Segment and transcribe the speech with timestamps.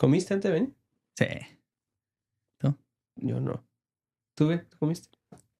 [0.00, 0.74] ¿Comiste antes de venir?
[1.14, 1.26] Sí.
[3.16, 3.62] Yo no.
[4.34, 4.48] ¿Tú?
[4.70, 5.10] ¿Tú comiste?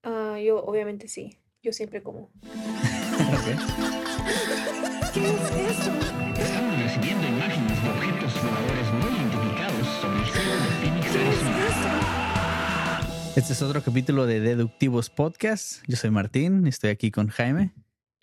[0.02, 1.36] Ah, yo obviamente sí.
[1.62, 2.30] Yo siempre como.
[3.20, 3.44] Ok.
[5.12, 5.92] ¿Qué es eso?
[6.38, 11.42] Estamos recibiendo imágenes de objetos voladores no identificados sobre el cielo de Phoenix, ¿Qué es
[11.42, 13.00] Arizona.
[13.02, 13.38] eso?
[13.40, 15.84] Este es otro capítulo de Deductivos Podcast.
[15.86, 17.74] Yo soy Martín, estoy aquí con Jaime.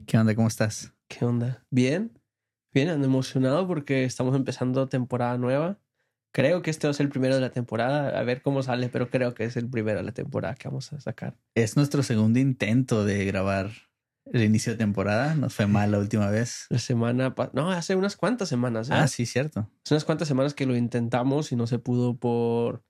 [0.08, 0.34] ¿Qué onda?
[0.34, 0.96] ¿Cómo estás?
[1.08, 1.64] ¿Qué onda?
[1.70, 2.20] ¿Bien?
[2.74, 5.78] Bien, ando emocionado porque estamos empezando temporada nueva.
[6.32, 8.20] Creo que este va a ser el primero de la temporada.
[8.20, 10.94] A ver cómo sale, pero creo que es el primero de la temporada que vamos
[10.94, 11.36] a sacar.
[11.56, 13.72] Es nuestro segundo intento de grabar
[14.32, 15.36] el inicio de temporada.
[15.36, 16.68] Nos fue mal la última vez.
[16.70, 17.34] La semana...
[17.54, 18.90] No, hace unas cuantas semanas.
[18.90, 18.94] ¿eh?
[18.94, 19.70] Ah, sí, cierto.
[19.84, 22.84] Hace unas cuantas semanas que lo intentamos y no se pudo por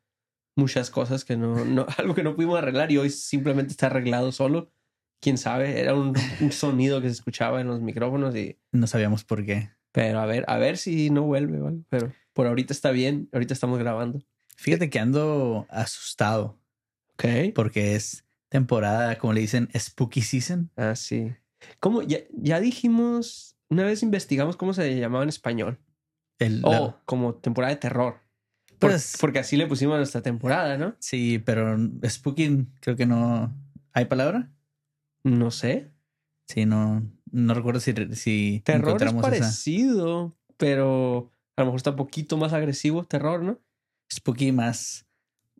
[0.55, 1.63] muchas cosas que no...
[1.65, 4.71] no algo que no pudimos arreglar y hoy simplemente está arreglado solo.
[5.20, 8.59] Quién sabe, era un, un sonido que se escuchaba en los micrófonos y...
[8.71, 9.71] No sabíamos por qué.
[9.91, 11.79] Pero a ver, a ver si no vuelve, ¿vale?
[11.90, 13.27] Pero por ahorita está bien.
[13.34, 14.22] Ahorita estamos grabando.
[14.55, 16.60] Fíjate que ando asustado
[17.13, 17.26] Ok.
[17.55, 20.70] porque es temporada, como le dicen, spooky season.
[20.77, 21.34] Ah, sí.
[21.79, 22.04] ¿Cómo?
[22.04, 25.79] Ya, ya dijimos, una vez investigamos cómo se llamaba en español.
[26.38, 28.20] El, O la- como temporada de terror.
[28.77, 30.96] Por- Pues- porque así le pusimos a nuestra temporada, ¿no?
[30.99, 31.76] Sí, pero
[32.07, 33.51] spooky creo que no...
[33.94, 34.51] ¿Hay palabra?
[35.24, 35.91] No sé.
[36.48, 37.01] Sí, no,
[37.32, 39.22] no recuerdo si, si Terror es esa.
[39.22, 43.04] parecido, pero a lo mejor está un poquito más agresivo.
[43.04, 43.60] Terror, ¿no?
[44.13, 45.05] Spooky más,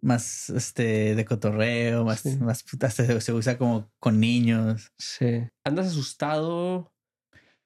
[0.02, 2.38] más este de cotorreo, más, Sí.
[2.38, 4.94] más puta, se, se usa como con niños.
[4.98, 5.44] Sí.
[5.66, 6.94] ¿Andas asustado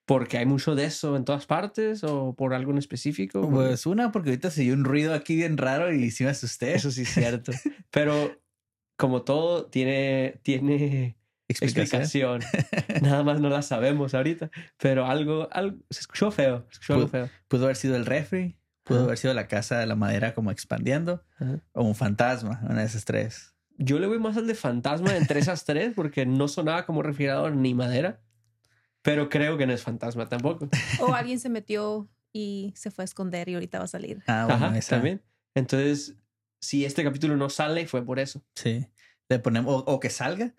[0.06, 3.48] porque hay mucho de eso en todas partes o por algo en específico?
[3.50, 6.74] Pues una, porque ahorita se oyó un ruido aquí bien raro y sí me asusté.
[6.74, 7.52] Eso sí es cierto.
[7.92, 8.42] Pero
[8.98, 11.16] como todo tiene, tiene
[11.52, 12.02] explicación.
[12.02, 13.02] explicación.
[13.02, 14.50] Nada más no la sabemos ahorita.
[14.78, 16.66] Pero algo, algo se escuchó feo.
[16.70, 17.30] Se escuchó algo Pu- feo.
[17.48, 19.06] Pudo haber sido el refri, pudo Ajá.
[19.06, 21.60] haber sido la casa de la madera como expandiendo, Ajá.
[21.74, 23.54] o un fantasma, una de esas tres.
[23.78, 27.56] Yo le voy más al de fantasma entre esas tres porque no sonaba como refrigerador
[27.56, 28.22] ni madera.
[29.04, 30.70] Pero creo que no es fantasma tampoco.
[31.00, 34.22] O alguien se metió y se fue a esconder y ahorita va a salir.
[34.28, 34.98] Ah, bueno, Ajá, esa.
[34.98, 35.24] también.
[35.56, 36.16] Entonces,
[36.60, 38.44] si este capítulo no sale, fue por eso.
[38.54, 38.86] Sí.
[39.28, 40.54] Le ponemos, o, o que salga,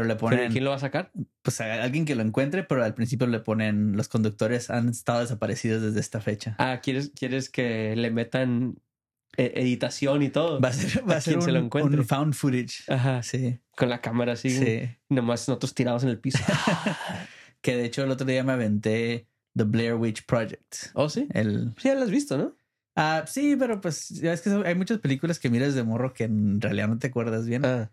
[0.00, 1.10] pero le ¿Pero ponen, ¿Quién lo va a sacar?
[1.42, 5.20] pues a alguien que lo encuentre, pero al principio le ponen, los conductores han estado
[5.20, 6.54] desaparecidos desde esta fecha.
[6.58, 8.76] Ah, ¿quieres, quieres que le metan
[9.36, 10.60] eh, editación y todo?
[10.60, 12.00] Va a ser, va a ser un, se lo encuentre.
[12.00, 12.84] un found footage.
[12.88, 14.50] Ajá, Sí, con la cámara así.
[14.50, 14.80] sí.
[15.08, 16.38] Nomás nosotros tirados en el piso.
[17.60, 19.26] Que de hecho el otro día me aventé
[19.56, 20.76] The Blair Witch Project.
[20.94, 21.26] ¿Oh, sí?
[21.34, 22.54] El, Sí, ya lo has visto, ¿no?
[22.94, 26.24] ah, sí, pero pues ya es que hay muchas películas que miras de morro que
[26.24, 27.64] en realidad no te acuerdas bien.
[27.64, 27.90] Ah,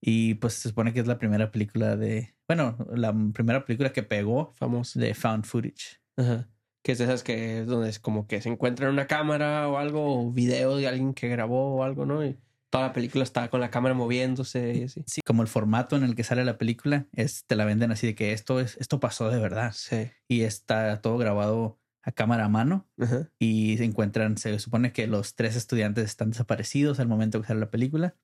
[0.00, 4.02] Y pues se supone que es la primera película de, bueno, la primera película que
[4.02, 4.98] pegó famoso.
[5.00, 6.00] de found footage.
[6.16, 6.48] Ajá.
[6.84, 10.20] Que es de esas que donde es como que se encuentra una cámara o algo,
[10.22, 12.24] o video de alguien que grabó o algo, ¿no?
[12.24, 12.38] Y
[12.70, 15.02] toda la película está con la cámara moviéndose y así.
[15.06, 18.06] Sí, como el formato en el que sale la película es te la venden así
[18.06, 20.10] de que esto es esto pasó de verdad Sí.
[20.28, 23.28] y está todo grabado a cámara a mano Ajá.
[23.38, 27.60] y se encuentran, se supone que los tres estudiantes están desaparecidos al momento que sale
[27.60, 28.16] la película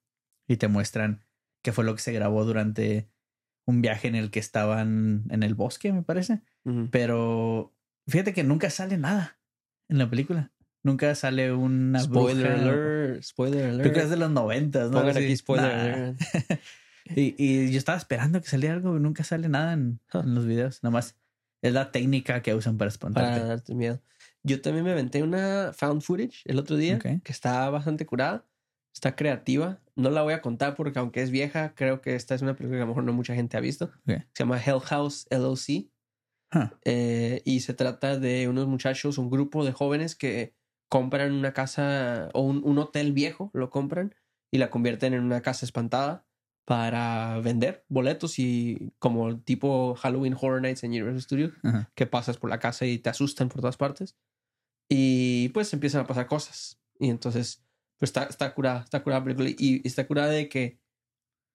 [0.47, 1.25] y te muestran
[1.65, 3.09] qué fue lo que se grabó durante
[3.67, 6.43] un viaje en el que estaban en el bosque, me parece.
[6.65, 6.89] Ujú.
[6.93, 7.75] Pero
[8.07, 9.39] fíjate que nunca sale nada
[9.89, 10.53] en la película.
[10.85, 12.63] Nunca sale una Spoiler bruja.
[12.63, 13.23] alert.
[13.23, 13.81] Spoiler alert.
[13.81, 14.99] Creo que es de los noventas, ¿no?
[15.01, 15.83] Pongan aquí spoiler nah.
[15.83, 16.21] alert.
[17.17, 20.21] Y, y yo estaba esperando que saliera algo y nunca sale nada en, Huh.
[20.21, 20.83] en los videos.
[20.83, 21.17] Nada más
[21.61, 23.41] es la técnica que usan para espantarte.
[23.41, 24.01] Para darte miedo.
[24.43, 27.23] Yo también me aventé una found footage el otro día Ok.
[27.23, 28.47] que está bastante curada.
[28.95, 29.81] Está creativa.
[29.97, 32.78] No la voy a contar porque aunque es vieja, creo que esta es una película
[32.78, 33.93] que a lo mejor no mucha gente ha visto.
[34.06, 35.91] Se llama Hell House LLC.
[36.53, 36.71] Huh.
[36.84, 40.55] Eh, y se trata de unos muchachos, un grupo de jóvenes que
[40.88, 44.15] compran una casa o un, un hotel viejo, lo compran
[44.53, 46.25] y la convierten en una casa espantada
[46.65, 51.53] para vender boletos y como tipo Halloween Horror Nights en Universal Studios,
[51.94, 54.16] que pasas por la casa y te asustan por todas partes.
[54.88, 56.81] Y pues empiezan a pasar cosas.
[56.99, 57.62] Y entonces,
[57.99, 59.50] pues está, está curada, está curada la película.
[59.58, 60.79] Y está curada de que,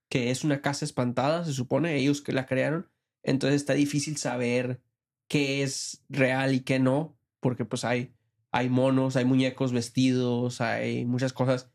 [0.10, 2.90] que es una casa espantada, se supone, ellos que la crearon.
[3.24, 4.82] Entonces está difícil saber
[5.28, 8.14] qué es real y qué no, porque pues hay,
[8.52, 11.70] hay monos, hay muñecos vestidos, hay muchas cosas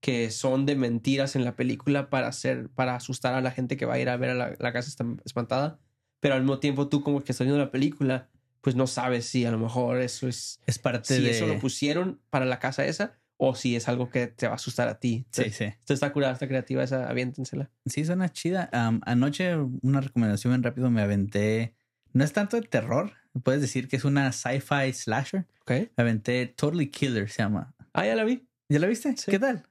[0.00, 3.84] que son de mentiras en la película para hacer, para asustar a la gente que
[3.84, 5.78] va a ir a ver a la, la casa espantada.
[6.20, 8.28] Pero al mismo tiempo tú como que estás viendo la película,
[8.60, 11.30] pues no sabes si a lo mejor eso es, Es parte si de.
[11.30, 14.56] eso lo pusieron para la casa esa o si es algo que te va a
[14.56, 15.24] asustar a ti.
[15.30, 15.64] Sí, Entonces, sí.
[15.64, 17.70] Esto está curada, está creativa esa, aviéntensela.
[17.86, 18.68] Sí, suena chida.
[19.06, 21.74] Anoche, una recomendación bien rápido, me aventé.
[22.12, 23.12] No es tanto de terror.
[23.42, 25.46] Puedes decir que es una sci-fi slasher.
[25.62, 25.70] ¿Ok?
[25.70, 27.74] Me aventé Totally Killer, se llama.
[27.94, 28.46] Ah, ya la vi.
[28.68, 29.16] ¿Ya la viste?
[29.16, 29.30] Sí.
[29.30, 29.64] ¿Qué tal?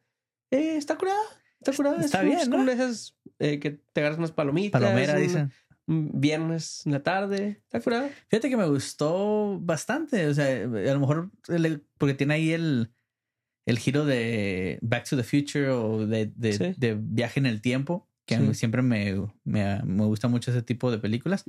[0.50, 1.20] Eh, está curada.
[1.62, 2.04] Está curada.
[2.04, 2.66] Está es, bien, Es como ¿no?
[2.66, 4.82] de esas eh, que te agarras unas palomitas.
[4.82, 5.52] Palomera, un- dicen.
[5.86, 7.62] un viernes en la tarde.
[7.66, 8.10] Está curada.
[8.30, 10.26] Fíjate que me gustó bastante.
[10.28, 11.30] O sea, a lo mejor
[12.00, 12.90] porque tiene ahí el,
[13.70, 16.74] el giro de Back to the Future o de, de, Sí.
[16.78, 18.54] de viaje en el tiempo, que Sí.
[18.54, 21.44] siempre me, me, me gusta mucho ese tipo de películas.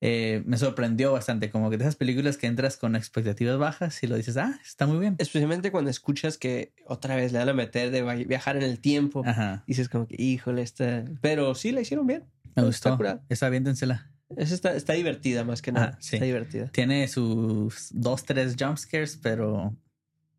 [0.00, 4.06] Eh, me sorprendió bastante, como que de esas películas que entras con expectativas bajas y
[4.08, 5.14] lo dices, ah, está muy bien.
[5.18, 9.22] Especialmente cuando escuchas que otra vez le van a meter de viajar en el tiempo.
[9.24, 11.04] Ajá, Dices como que, híjole, está...
[11.20, 12.24] Pero sí, la hicieron bien.
[12.44, 12.96] me Está gustó.
[12.96, 13.24] curada.
[13.28, 14.10] Esa aviéntensela.
[14.36, 15.92] Esa está, está divertida más que nada.
[15.94, 16.16] Ah, sí.
[16.16, 16.66] Está divertida.
[16.72, 19.76] Tiene sus dos, tres jump scares, pero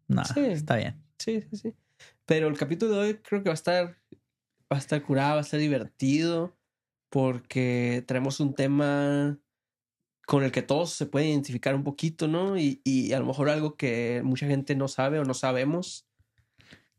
[0.10, 0.42] no, Sí.
[0.42, 0.96] está bien.
[1.20, 1.74] Sí, sí, sí.
[2.26, 3.98] Pero el capítulo de hoy creo que va a estar,
[4.72, 6.58] va a estar curado, va a estar divertido,
[7.10, 9.40] porque traemos un tema
[10.28, 12.58] con el que todos se pueden identificar un poquito, ¿no?
[12.58, 16.08] Y, y a lo mejor algo que mucha gente no sabe o no sabemos,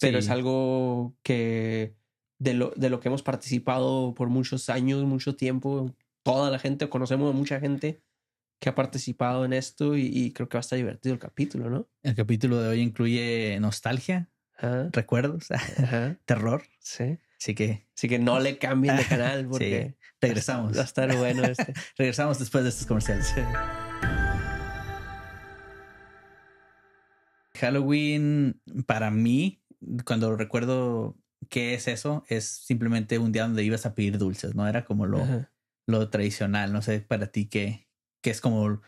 [0.01, 0.25] pero Sí.
[0.27, 1.97] es algo que
[2.39, 6.89] de lo, de lo que hemos participado por muchos años, mucho tiempo, toda la gente,
[6.91, 8.03] conocemos a mucha gente
[8.59, 11.69] que ha participado en esto y, y creo que va a estar divertido el capítulo,
[11.71, 11.89] ¿no?
[12.03, 16.63] El capítulo de hoy incluye nostalgia, Ajá, recuerdos, ajá, terror.
[16.81, 17.19] sí.
[17.39, 20.75] Así que Así que no le cambien de canal porque regresamos.
[20.75, 21.75] va a estar bueno este.
[21.99, 23.35] Regresamos después de estos comerciales.
[27.55, 29.63] Halloween, para mí,
[30.05, 31.17] cuando recuerdo
[31.49, 34.67] qué es eso, es simplemente un día donde ibas a pedir dulces, ¿no?
[34.69, 35.53] Era como lo, Ajá.
[35.87, 36.73] lo tradicional.
[36.73, 37.86] No sé para ti qué,
[38.27, 38.83] qué es como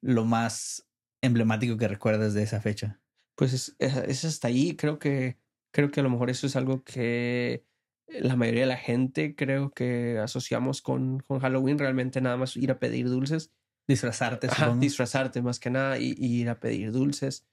[0.00, 0.86] lo más
[1.20, 3.00] emblemático que recuerdas de esa fecha.
[3.34, 4.76] Pues es, hasta ahí.
[4.76, 5.38] Creo que,
[5.72, 7.66] creo que a lo mejor eso es algo que
[8.06, 11.80] la mayoría de la gente creo que asociamos con, con Halloween.
[11.80, 13.50] Realmente nada más ir a pedir dulces.
[13.88, 17.44] Disfrazarte, Ajá, disfrazarte más que nada y, y ir a pedir dulces.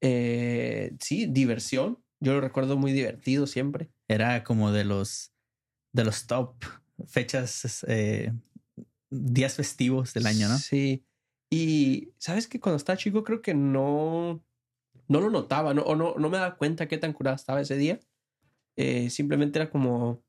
[0.00, 2.02] Eh, sí, diversión.
[2.18, 3.92] Yo lo recuerdo muy divertido siempre.
[4.08, 5.32] Era como de los
[5.92, 6.56] de los top
[7.06, 8.32] fechas, eh,
[9.14, 10.58] días festivos del año, ¿no?
[10.58, 11.04] Sí.
[11.50, 14.44] Y sabes que cuando estaba chico creo que no,
[15.08, 15.82] no lo notaba, ¿no?
[15.82, 18.00] o no, no me daba cuenta qué tan curada estaba ese día.
[18.76, 20.24] Eh, simplemente era como,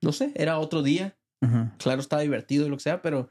[0.00, 1.18] no sé, era otro día.
[1.42, 1.70] Ujú.
[1.78, 3.30] Claro, estaba divertido y lo que sea, pero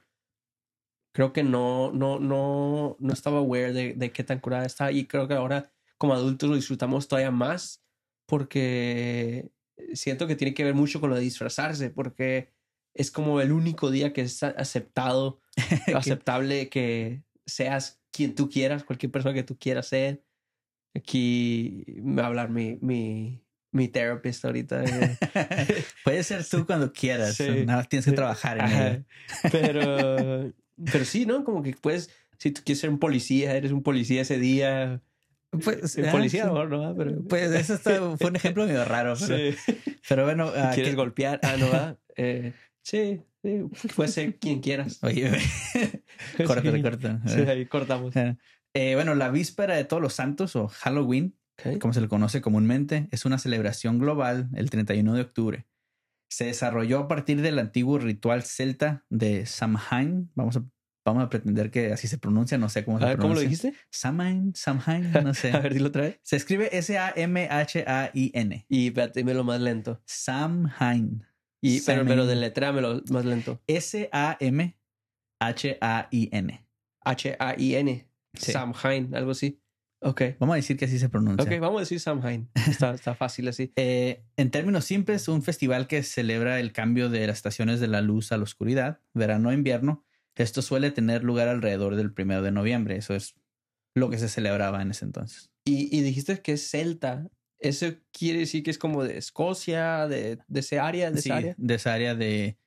[1.14, 4.92] creo que no, no, no, no estaba aware de, de qué tan curada estaba.
[4.92, 7.84] Y creo que ahora como adultos lo disfrutamos todavía más
[8.28, 9.52] porque
[9.94, 12.50] siento que tiene que ver mucho con lo de disfrazarse, porque
[12.94, 15.40] es como el único día que es aceptado
[15.96, 20.24] aceptable que seas quien tú quieras, cualquier persona que tú quieras ser.
[20.94, 23.42] Aquí me va a hablar mi, mi,
[23.72, 24.84] mi therapist ahorita.
[24.84, 25.18] eh.
[26.04, 27.36] Puede ser tú cuando quieras.
[27.36, 27.66] Sí.
[27.66, 29.04] Nada tienes que trabajar en ello.
[29.52, 30.54] Pero,
[30.92, 31.44] pero sí, ¿no?
[31.46, 35.02] Como que puedes, si tú quieres ser un policía, eres un policía ese día.
[35.64, 36.50] Pues, El ah, policía, sí.
[36.50, 37.24] mejor no, pero.
[37.28, 39.16] Pues eso está- fue un ejemplo medio raro.
[39.28, 39.58] Pero, Sí.
[40.08, 41.40] pero bueno, ah, ¿Quieres ¿qué- golpear?
[41.44, 41.98] Ah, no.
[42.18, 43.64] Eh, sí, sí,
[43.96, 45.00] puedes ser quien quieras.
[45.04, 45.32] Oye,
[46.46, 46.82] córtale, Sí.
[46.84, 47.20] córtale.
[47.28, 48.14] Sí, ahí cortamos.
[48.74, 51.36] Eh, bueno, la víspera de todos los santos o Halloween,
[51.80, 55.68] como se le conoce comúnmente, es una celebración global el 31 de octubre.
[56.30, 60.32] Se desarrolló a partir del antiguo ritual celta de Samhain.
[60.34, 60.64] Vamos a,
[61.06, 63.42] vamos a pretender que así se pronuncia, no sé cómo se A ver, ¿cómo lo
[63.42, 63.74] dijiste?
[63.90, 65.52] Samhain, Samhain, no sé.
[65.52, 66.20] A ver, dilo otra vez.
[66.24, 66.70] Se escribe
[67.52, 68.66] S-A-M-H-A-I-N.
[68.70, 70.02] Y espérate, dímelo más lento.
[70.06, 71.26] Samhain.
[71.62, 72.08] Y, pero, Samhain.
[72.08, 73.62] pero deletréamelo más lento.
[73.68, 74.76] S-A-M-H-A-I-N.
[77.04, 78.08] H-A-I-N.
[78.34, 78.52] Sí.
[78.52, 79.62] Samhain, algo así.
[80.04, 80.22] Ok.
[80.40, 81.44] Vamos a decir que así se pronuncia.
[81.44, 82.50] Ok, vamos a decir Samhain.
[82.68, 83.72] Está, está fácil así.
[83.76, 88.02] Eh, en términos simples, un festival que celebra el cambio de las estaciones de la
[88.02, 90.04] luz a la oscuridad, verano o invierno.
[90.36, 92.96] Esto suele tener lugar alrededor del primero de noviembre.
[92.96, 93.36] Eso es
[93.96, 95.52] lo que se celebraba en ese entonces.
[95.66, 97.30] Y, y dijiste que es celta.
[97.62, 101.38] ¿Eso quiere decir que es como de Escocia, de, de ese área, de Sí, esa
[101.38, 101.56] área?
[101.58, 102.58] de esa área de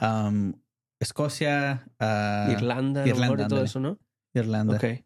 [0.00, 0.52] um,
[0.98, 3.98] Escocia, a Irlanda, Irlanda, y todo eso, ¿no?
[4.34, 4.76] Irlanda.
[4.76, 5.04] Ok.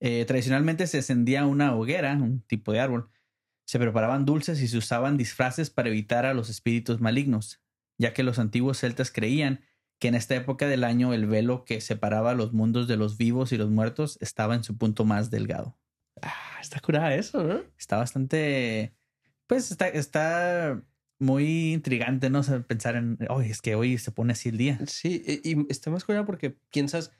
[0.00, 3.10] Eh, tradicionalmente se encendía una hoguera, un tipo de árbol.
[3.66, 7.62] Se preparaban dulces y se usaban disfraces para evitar a los espíritus malignos,
[7.98, 9.60] ya que los antiguos celtas creían
[9.98, 13.52] que en esta época del año el velo que separaba los mundos de los vivos
[13.52, 15.78] y los muertos estaba en su punto más delgado.
[16.22, 17.62] Ah, está curada eso, ¿no?
[17.78, 18.94] Está bastante,
[19.46, 20.82] pues está, está
[21.18, 22.40] muy intrigante, ¿no?
[22.40, 24.78] O sea, pensar en, oye, es que hoy se pone así el día.
[24.86, 27.12] Sí, y, y está más curada porque piensas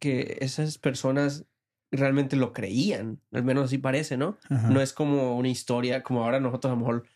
[0.00, 1.46] que esas personas
[1.92, 3.20] realmente lo creían.
[3.32, 4.38] Al menos así parece, ¿no?
[4.48, 4.70] Ajá.
[4.70, 7.06] No es como una historia, como ahora nosotros a lo mejor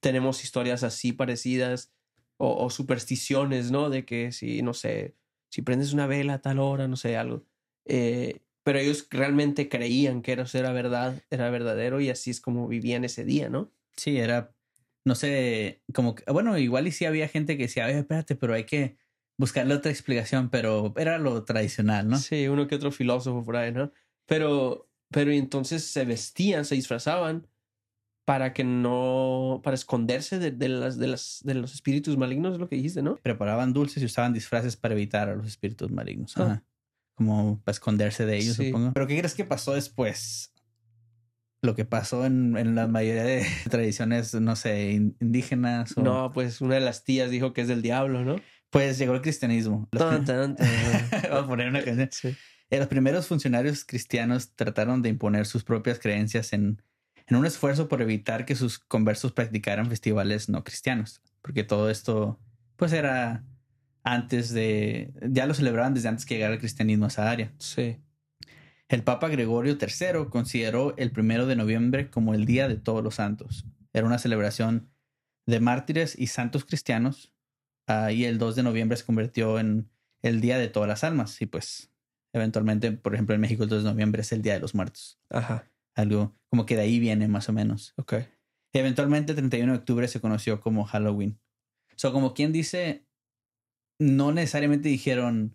[0.00, 1.92] tenemos historias así parecidas
[2.36, 3.90] o, o supersticiones, ¿no?
[3.90, 5.16] De que si, no sé,
[5.50, 7.44] si prendes una vela a tal hora, no sé, algo.
[7.84, 12.66] Eh, pero ellos realmente creían que eso era verdad, era verdadero y así es como
[12.66, 13.70] vivían ese día, ¿no?
[13.96, 14.52] Sí, era,
[15.04, 18.54] no sé, como, que- bueno, igual y sí había gente que decía, oye, espérate, pero
[18.54, 18.96] hay que
[19.38, 22.16] buscarle otra explicación, pero era lo tradicional, ¿no?
[22.18, 23.92] Sí, uno que otro filósofo por ahí, ¿no?
[24.26, 27.46] Pero, pero entonces se vestían, se disfrazaban
[28.24, 32.58] para que no, para esconderse de, de las, de las, de los espíritus malignos, es
[32.58, 33.16] lo que dijiste, ¿no?
[33.16, 36.34] Preparaban dulces y usaban disfraces para evitar a los espíritus malignos.
[36.38, 36.62] Ah.
[37.14, 38.66] Como para esconderse de ellos, Sí.
[38.66, 38.92] supongo.
[38.92, 40.52] Pero ¿qué crees que pasó después?
[41.62, 45.96] Lo que pasó en, en la mayoría de tradiciones, no sé, in- indígenas.
[45.96, 46.02] O...
[46.02, 48.36] No, pues una de las tías dijo que es del diablo, ¿no?
[48.70, 49.88] Pues llegó el cristianismo.
[49.92, 50.68] Los Tan, prim- tan, tan.
[51.30, 52.08] Vamos a poner una canción.
[52.12, 52.36] Sí.
[52.70, 56.82] Eh, Los primeros funcionarios cristianos trataron de imponer sus propias creencias en,
[57.26, 62.40] en un esfuerzo por evitar que sus conversos practicaran festivales no cristianos, porque todo esto
[62.76, 63.44] pues era
[64.04, 67.52] antes de, ya lo celebraban desde antes que llegara el cristianismo a esa área.
[67.58, 67.96] Sí.
[68.88, 73.16] El Papa Gregorio III consideró el primero de noviembre como el Día de Todos los
[73.16, 73.64] Santos.
[73.94, 74.90] Era una celebración
[75.46, 77.32] de mártires y santos cristianos.
[77.86, 79.90] ah, y el 2 de noviembre se convirtió en
[80.22, 81.40] el Día de Todas las Almas.
[81.40, 81.90] Y pues,
[82.32, 85.18] eventualmente, por ejemplo, en México el 2 de noviembre es el Día de los Muertos.
[85.30, 85.70] Ajá.
[85.94, 87.94] Algo como que de ahí viene más o menos.
[87.96, 88.14] Ok.
[88.72, 91.38] Eventualmente, el 31 de octubre se conoció como Halloween.
[91.96, 93.06] So, como quien dice,
[93.98, 95.54] no necesariamente dijeron,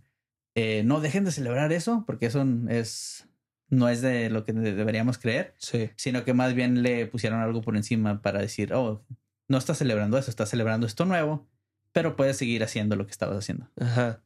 [0.56, 3.28] eh, no dejen de celebrar eso, porque eso es,
[3.70, 5.90] no es de lo que de- deberíamos creer, Sí.
[5.96, 9.04] sino que más bien le pusieron algo por encima para decir, oh,
[9.48, 11.48] no estás celebrando eso, estás celebrando esto nuevo,
[11.92, 13.70] pero puedes seguir haciendo lo que estabas haciendo.
[13.80, 14.22] Ajá.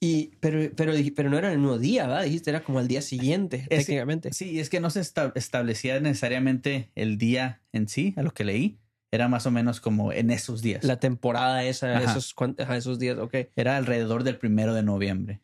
[0.00, 2.24] Y, pero, pero, pero no era el mismo día, ¿verdad?
[2.24, 4.32] Dijiste, era como al día siguiente, que- técnicamente.
[4.32, 8.44] Sí, es que no se esta- establecía necesariamente el día en sí, a lo que
[8.44, 8.78] leí,
[9.14, 10.84] era más o menos como en esos días.
[10.84, 12.10] La temporada esa, Ajá.
[12.10, 13.34] esos, ajá, esos días, ok.
[13.56, 15.40] Era alrededor del primero de noviembre.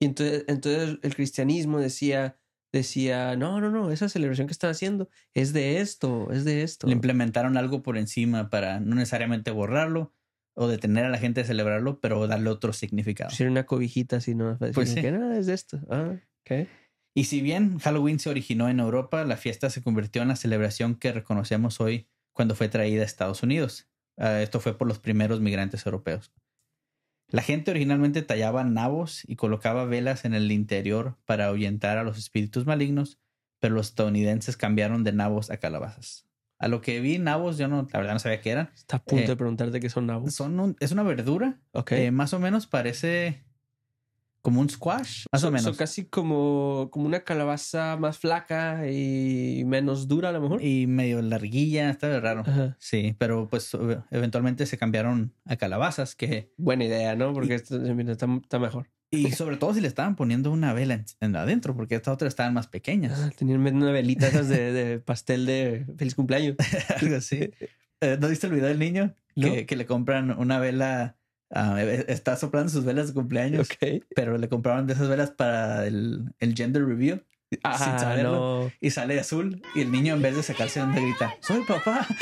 [0.00, 2.36] Y entonces, entonces el cristianismo decía,
[2.72, 6.86] decía, no, no, no, esa celebración que están haciendo es de esto, es de esto.
[6.86, 10.12] Le implementaron algo por encima para no necesariamente borrarlo
[10.54, 13.30] o detener a la gente de celebrarlo, pero darle otro significado.
[13.30, 14.58] Pusieron una cobijita así, ¿no?
[14.74, 15.00] Pues sí.
[15.00, 15.80] que no, es de esto.
[15.88, 16.68] Ah, ok.
[17.14, 20.94] Y si bien Halloween se originó en Europa, la fiesta se convirtió en la celebración
[20.94, 22.06] que reconocemos hoy
[22.38, 23.88] cuando fue traída a Estados Unidos.
[24.16, 26.32] Ah, esto fue por los primeros migrantes europeos.
[27.26, 32.16] La gente originalmente tallaba nabos y colocaba velas en el interior para ahuyentar a los
[32.16, 33.18] espíritus malignos,
[33.58, 36.28] pero los estadounidenses cambiaron de nabos a calabazas.
[36.60, 38.70] A lo que vi nabos, yo no, la verdad no sabía qué eran.
[38.72, 40.32] Está a punto Eh, de preguntarte qué son nabos.
[40.32, 41.90] Son un- es una verdura, Ok.
[41.90, 43.42] eh, más o menos parece
[44.48, 45.64] como un squash, más o menos.
[45.64, 50.62] son casi como, como una calabaza más flaca y menos dura a lo mejor.
[50.64, 52.40] Y medio larguilla, está raro.
[52.46, 52.76] Ajá.
[52.78, 53.76] Sí, pero pues
[54.10, 57.34] eventualmente se cambiaron a calabazas que Buena idea, ¿no?
[57.34, 58.88] Porque esto mira, está, está mejor.
[59.10, 62.30] y sobre todo si le estaban poniendo una vela en, en adentro porque estas otras
[62.30, 63.18] estaban más pequeñas.
[63.18, 66.56] Ah, tenían una velita esas de, de pastel de feliz cumpleaños.
[67.02, 67.50] Algo así.
[68.00, 69.14] Eh, ¿No viste el video del niño?
[69.36, 69.52] No.
[69.52, 71.17] Que, que le compran una vela,
[71.50, 73.68] ah, eh, está soplando sus velas de cumpleaños,
[74.14, 78.32] pero le compraron de esas velas para el, el gender review sin Ah, saberlo.
[78.64, 78.72] no.
[78.80, 82.06] y sale azul y el niño en vez de sacarse onda grita, soy papá.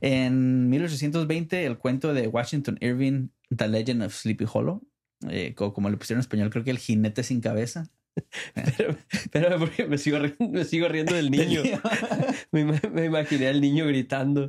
[0.00, 4.82] en 1820 el cuento de Washington Irving, The Legend of Sleepy Hollow,
[5.28, 7.88] eh, co- como le pusieron en español, creo que el jinete sin cabeza.
[8.54, 8.96] Pero,
[9.30, 11.62] pero porque me sigo, riendo, me sigo riendo del niño.
[12.52, 14.48] Me, ima- me imaginé al niño gritando.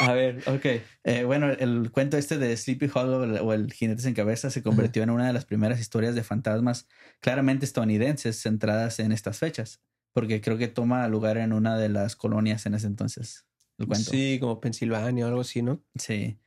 [0.00, 0.66] A ver, ok.
[1.04, 5.02] Eh, bueno, el cuento este de Sleepy Hollow o el jinete sin cabeza se convirtió
[5.02, 6.88] en una de las primeras historias de fantasmas
[7.20, 9.80] claramente estadounidenses centradas en estas fechas,
[10.12, 13.46] porque creo que toma lugar en una de las colonias en ese entonces.
[13.78, 14.10] El cuento.
[14.10, 15.82] Sí, como Pensilvania o algo así, ¿no?
[15.96, 16.38] Sí.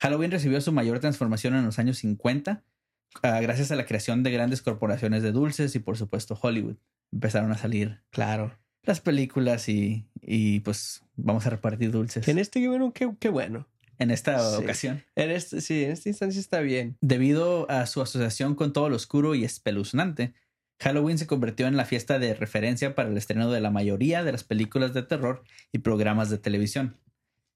[0.00, 2.64] Halloween recibió su mayor transformación en los años 50
[3.22, 6.76] ah, gracias a la creación de grandes corporaciones de dulces y por supuesto Hollywood.
[7.12, 8.58] Empezaron a salir Claro.
[8.82, 13.66] las películas y, y pues vamos a repartir dulces En este, bueno, qué, qué bueno.
[13.98, 14.62] en esta Sí.
[14.62, 15.02] ocasión.
[15.14, 16.96] En este, sí, en esta instancia está bien.
[17.00, 20.34] Debido a su asociación con todo lo oscuro y espeluznante,
[20.80, 24.32] Halloween se convirtió en la fiesta de referencia para el estreno de la mayoría de
[24.32, 26.96] las películas de terror y programas de televisión.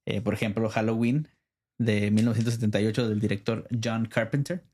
[0.06, 1.28] Eh, por ejemplo, Halloween
[1.78, 4.64] de 1978 del director John Carpenter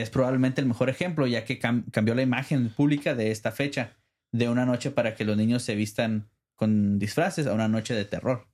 [0.00, 3.96] es probablemente el mejor ejemplo ya que cam- cambió la imagen pública de esta fecha
[4.32, 8.04] de una noche para que los niños se vistan con disfraces a una noche de
[8.04, 8.48] terror.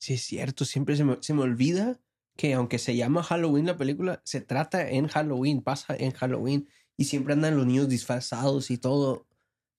[0.00, 0.64] Sí, es cierto.
[0.64, 2.00] Siempre se me, se me olvida
[2.36, 6.68] que aunque se llama Halloween la película, se trata en Halloween, pasa en Halloween.
[6.96, 9.26] Y siempre andan los niños disfrazados y todo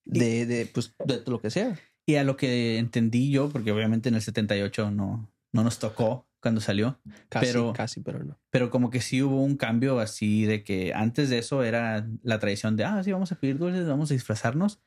[0.04, 1.78] de, de, pues, de lo que sea.
[2.06, 6.26] Y a lo que entendí yo, porque obviamente en el 78 no, no nos tocó
[6.42, 8.38] cuando salió, Casi, Pero- casi, pero no.
[8.50, 12.38] pero como que sí hubo un cambio así de que antes de eso era la
[12.40, 14.80] tradición de, ah, sí, vamos a pedir dulces, vamos a disfrazarnos,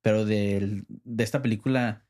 [0.00, 2.06] pero del- de esta película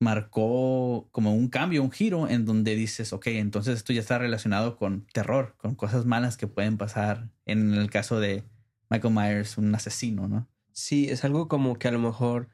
[0.00, 4.76] marcó como un cambio, un giro en donde dices, ok, entonces esto ya está relacionado
[4.76, 7.28] con terror, con cosas malas que pueden pasar.
[7.46, 8.42] En el caso de
[8.88, 10.48] Michael Myers, un asesino, ¿no?
[10.72, 12.48] Sí, es algo como que a lo mejor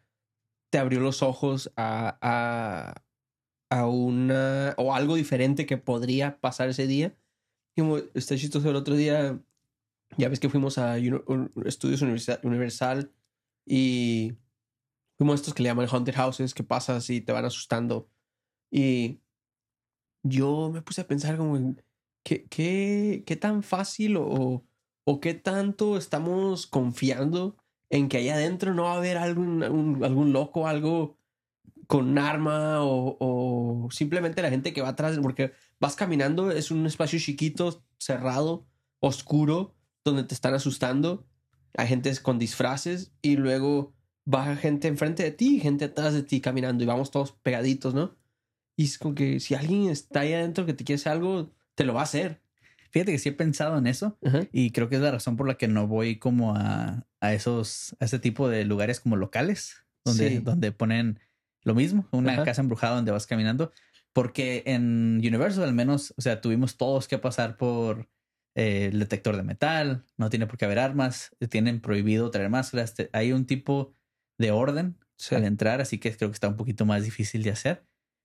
[0.70, 3.02] te abrió los ojos a, a,
[3.70, 7.16] a una o algo diferente que podría pasar ese día.
[7.76, 9.42] Como está chistoso el otro día,
[10.18, 10.98] ya ves que fuimos a
[11.66, 13.12] Estudios Universal, Universal
[13.66, 14.38] y
[15.18, 18.10] fuimos a estos que le llaman Haunted Houses, que pasas y te van asustando.
[18.70, 19.20] Y
[20.22, 21.76] yo me puse a pensar como,
[22.24, 24.66] ¿qué, qué, qué tan fácil o,
[25.04, 27.56] o qué tanto estamos confiando
[27.90, 31.18] en que allá adentro no va a haber algún, un- algún loco, algo
[31.86, 36.86] con arma o, o simplemente la gente que va atrás, porque vas caminando, es un
[36.86, 38.66] espacio chiquito, cerrado,
[39.00, 39.74] oscuro,
[40.04, 41.26] donde te están asustando.
[41.76, 43.94] Hay gente con disfraces y luego
[44.32, 47.94] va gente enfrente de ti y gente atrás de ti caminando y vamos todos pegaditos,
[47.94, 48.16] ¿no?
[48.76, 51.84] Y es como que si alguien está ahí adentro que te quiere hacer algo, te
[51.84, 52.40] lo va a hacer.
[52.90, 54.18] Fíjate que sí he pensado en eso
[54.52, 57.94] y creo que es la razón por la que no voy como a, a esos,
[58.00, 60.38] a ese tipo de lugares como locales, donde, Sí.
[60.38, 61.20] donde ponen
[61.66, 62.44] lo mismo, una Ajá.
[62.44, 63.72] casa embrujada donde vas caminando,
[64.14, 68.08] porque en Universal al menos, o sea, tuvimos todos que pasar por
[68.54, 72.94] eh, el detector de metal, no tiene por qué haber armas, tienen prohibido traer máscaras,
[72.94, 73.92] te- hay un tipo
[74.38, 75.34] de orden Sí.
[75.34, 77.84] al entrar, así que creo que está un poquito más difícil de hacer.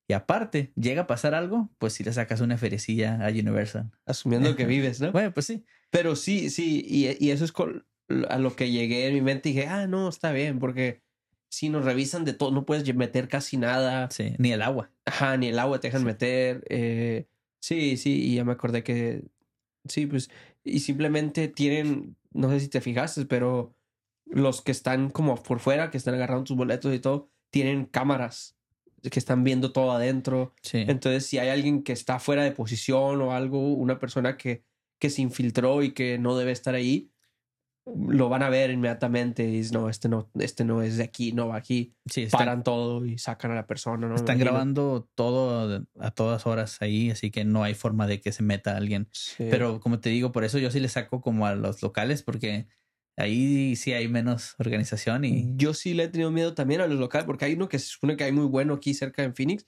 [0.10, 3.92] Y aparte, llega a pasar algo, pues si le sacas una ferecilla a Universal.
[4.06, 5.12] Asumiendo que vives, ¿no?
[5.14, 5.64] Bueno, pues sí.
[5.90, 7.86] Pero sí, sí, y, y eso es con-
[8.30, 11.02] a lo que llegué en mi mente y dije, ah, no, está bien, porque
[11.52, 14.90] si nos revisan de todo, no puedes meter casi nada, Sí, ni el agua.
[15.06, 17.28] ajá, ni el agua te dejan meter, eh,
[17.60, 19.26] sí, sí, y ya me acordé que,
[19.86, 20.30] sí, pues,
[20.64, 23.76] y simplemente tienen, no sé si te fijaste, pero
[24.26, 28.56] los que están como por fuera, que están agarrando tus boletos y todo, tienen cámaras
[29.02, 30.54] que están viendo todo adentro.
[30.62, 30.86] Sí.
[30.88, 34.64] Entonces, si hay alguien que está fuera de posición o algo, una persona que,
[35.00, 37.12] que se infiltró y que no debe estar ahí,
[37.86, 41.48] lo van a ver inmediatamente y no, este no, este no es de aquí, no
[41.48, 41.96] va aquí.
[42.06, 44.16] Sí, están, Paran todo y sacan a la persona, ¿no?
[44.16, 48.44] Están grabando todo a todas horas ahí, así que no hay forma de que se
[48.44, 49.08] meta alguien.
[49.12, 49.48] Sí.
[49.50, 52.68] Pero como te digo, por eso yo sí le saco como a los locales, porque
[53.18, 57.00] ahí sí hay menos organización y yo sí le he tenido miedo también a los
[57.00, 59.68] locales, porque hay uno que se supone que hay muy bueno aquí cerca en Phoenix,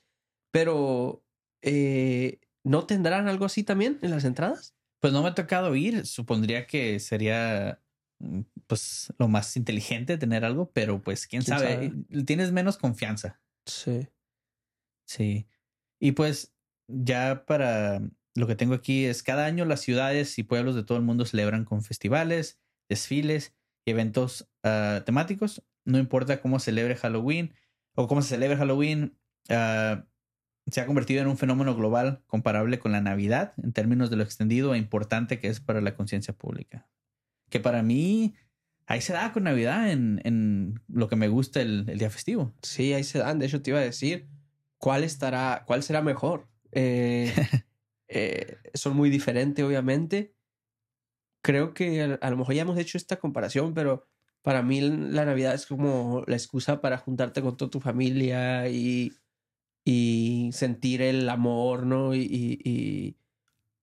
[0.52, 1.24] pero
[1.62, 4.74] eh, ¿no tendrán algo así también en las entradas?
[5.04, 6.06] pues no me ha tocado ir.
[6.06, 7.83] Supondría que sería mm,
[8.66, 11.92] pues lo más inteligente tener algo, pero pues quién, ¿Quién sabe?
[12.24, 13.40] Tienes menos confianza.
[13.66, 14.08] Sí.
[15.06, 15.46] Sí.
[16.00, 16.54] Y pues
[16.88, 18.00] ya para
[18.34, 21.24] lo que tengo aquí es cada año las ciudades y pueblos de todo el mundo
[21.24, 25.62] celebran con festivales, desfiles y eventos ah, temáticos.
[25.84, 27.54] No importa cómo celebre Halloween
[27.94, 29.16] o cómo se celebre Halloween,
[29.50, 30.04] ah,
[30.66, 34.22] se ha convertido en un fenómeno global comparable con la Navidad en términos de lo
[34.22, 36.88] extendido e importante que es para la conciencia pública.
[37.54, 38.34] Que para mí,
[38.86, 42.52] ahí se da con Navidad en, en lo que me gusta el, el día festivo.
[42.62, 43.38] Sí, ahí se dan.
[43.38, 44.28] De hecho, te iba a decir
[44.76, 46.48] cuál estará, cuál será mejor.
[46.72, 47.32] Eh,
[48.08, 50.34] eh, son muy diferentes, obviamente.
[51.42, 54.06] Creo que a, a lo mejor ya hemos hecho esta comparación, pero
[54.42, 59.12] para mí la Navidad es como la excusa para juntarte con toda tu familia y,
[59.84, 62.14] y sentir el amor, ¿no?
[62.14, 63.18] Y, y, y-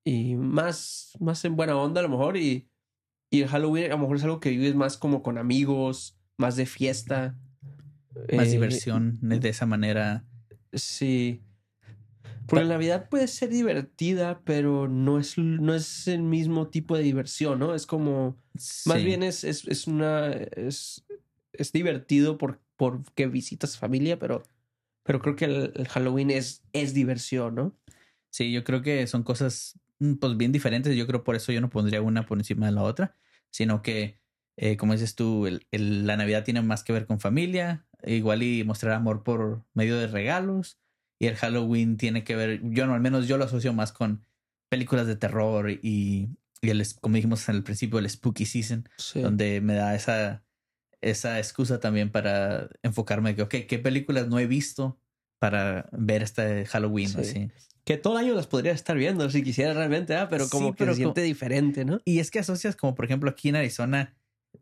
[0.05, 2.38] y más, más en buena onda a lo mejor.
[2.38, 2.70] Y,
[3.31, 6.57] y el Halloween a lo mejor es algo que vives más como con amigos, más
[6.57, 7.35] de fiesta.
[8.35, 10.25] Más Eh, diversión de esa manera.
[10.73, 11.41] Sí.
[12.45, 17.03] Porque la Navidad puede ser divertida, pero no es, no es el mismo tipo de
[17.03, 17.73] diversión, ¿no?
[17.73, 18.37] Es como.
[18.85, 20.33] Más bien es, es, es una.
[20.33, 21.05] Es,
[21.53, 24.43] es divertido por, porque visitas familia, pero.
[25.03, 27.75] Pero creo que el, el Halloween es, es diversión, ¿no?
[28.29, 29.79] Sí, yo creo que son cosas
[30.19, 30.95] pues bien diferentes.
[30.95, 33.15] Yo creo por eso yo no pondría una por encima de la otra,
[33.49, 34.19] sino que,
[34.57, 38.43] eh, como dices tú, el- el- la Navidad tiene más que ver con familia, igual
[38.43, 40.79] y mostrar amor por medio de regalos,
[41.19, 44.25] y el Halloween tiene que ver, yo no, al menos yo lo asocio más con
[44.69, 46.29] películas de terror y,
[46.61, 49.21] y el, como dijimos al principio, el spooky season, Sí.
[49.21, 50.43] donde me da esa,
[51.01, 54.99] esa excusa también para enfocarme que, ok, ¿qué películas no he visto
[55.39, 57.09] para ver este Halloween?
[57.09, 57.19] Sí.
[57.19, 57.51] Así.
[57.83, 60.27] Que todo el año las podría estar viendo si quisiera realmente, ¿ah?
[60.29, 61.99] pero Sí, como que pero se siente diferente, ¿no?
[62.05, 64.15] Y es que asocias como por ejemplo aquí en Arizona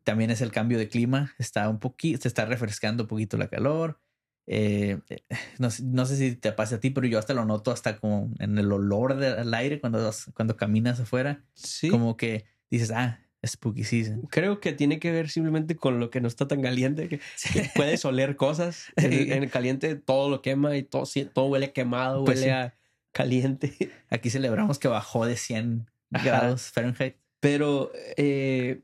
[0.03, 3.47] también es el cambio de clima, está un poquito, se está refrescando un poquito la
[3.49, 3.99] calor.
[4.47, 5.19] eh, eh,
[5.59, 7.97] no, sé- no sé si te pasa a ti, pero yo hasta lo noto hasta
[7.97, 11.43] como en el olor del aire cuando, cuando caminas afuera.
[11.53, 11.89] Sí.
[11.89, 14.21] Como que dices, ah, spooky season.
[14.31, 17.19] Creo que tiene que ver simplemente con lo que no está tan caliente, que,
[17.53, 18.85] que puedes oler cosas.
[18.97, 22.39] En el, en el caliente todo lo quema y todo, sí, todo huele quemado, Pues
[22.39, 22.55] huele sí.
[22.57, 22.73] a
[23.11, 23.73] caliente.
[24.09, 26.25] Aquí celebramos que bajó de 100 Ajá.
[26.25, 27.15] grados Fahrenheit.
[27.39, 28.81] Pero eh,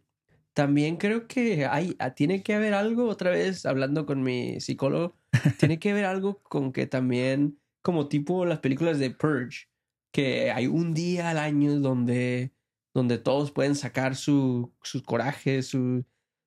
[0.54, 5.18] también creo que hay, ah, tiene que haber algo, otra vez hablando con mi psicólogo,
[5.60, 9.68] tiene que haber algo con que también, como tipo las películas de Purge,
[10.14, 12.54] que hay un día al año donde,
[12.94, 16.06] donde todos pueden sacar su, su coraje, su,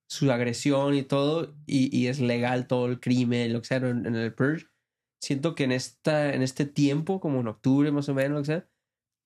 [0.08, 4.06] su agresión y todo, y, y es legal todo el crimen, lo que sea, en,
[4.06, 4.66] en el Purge.
[5.20, 8.68] Siento que en, esta, en este tiempo, como en octubre más o menos, sea,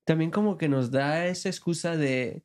[0.05, 2.45] también como que nos da esa excusa de,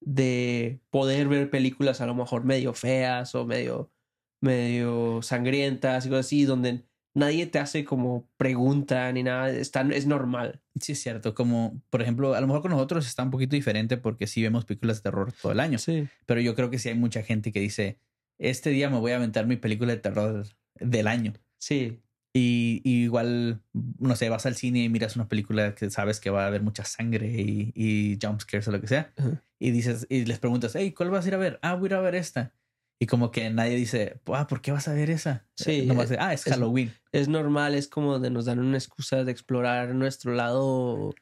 [0.00, 3.92] de poder ver películas a lo mejor medio feas o medio,
[4.40, 10.06] medio sangrientas y cosas así, donde nadie te hace como pregunta ni nada, está, es
[10.06, 10.62] normal.
[10.80, 11.34] Sí, es cierto.
[11.34, 14.64] Como, por ejemplo, a lo mejor con nosotros está un poquito diferente porque sí vemos
[14.64, 15.78] películas de terror todo el año.
[15.78, 16.08] Sí.
[16.26, 17.98] Pero yo creo que sí hay mucha gente que dice,
[18.38, 21.34] este día me voy a aventar mi película de terror del año.
[21.58, 22.00] Sí.
[22.32, 26.30] Y, y igual, no sé, vas al cine y miras una película que sabes que
[26.30, 29.12] va a haber mucha sangre y, y jump scares o lo que sea.
[29.58, 31.58] Y dices, y les preguntas, hey, ¿cuál vas a ir a ver?
[31.62, 32.54] Ah, voy a ir a ver esta.
[33.00, 35.48] Y como que nadie dice, ah, ¿por qué vas a ver esa?
[35.56, 36.92] Sí, Eh, nomás de, ah, es es- Halloween.
[37.12, 41.12] Es normal, es como de nos dan una excusa de explorar nuestro lado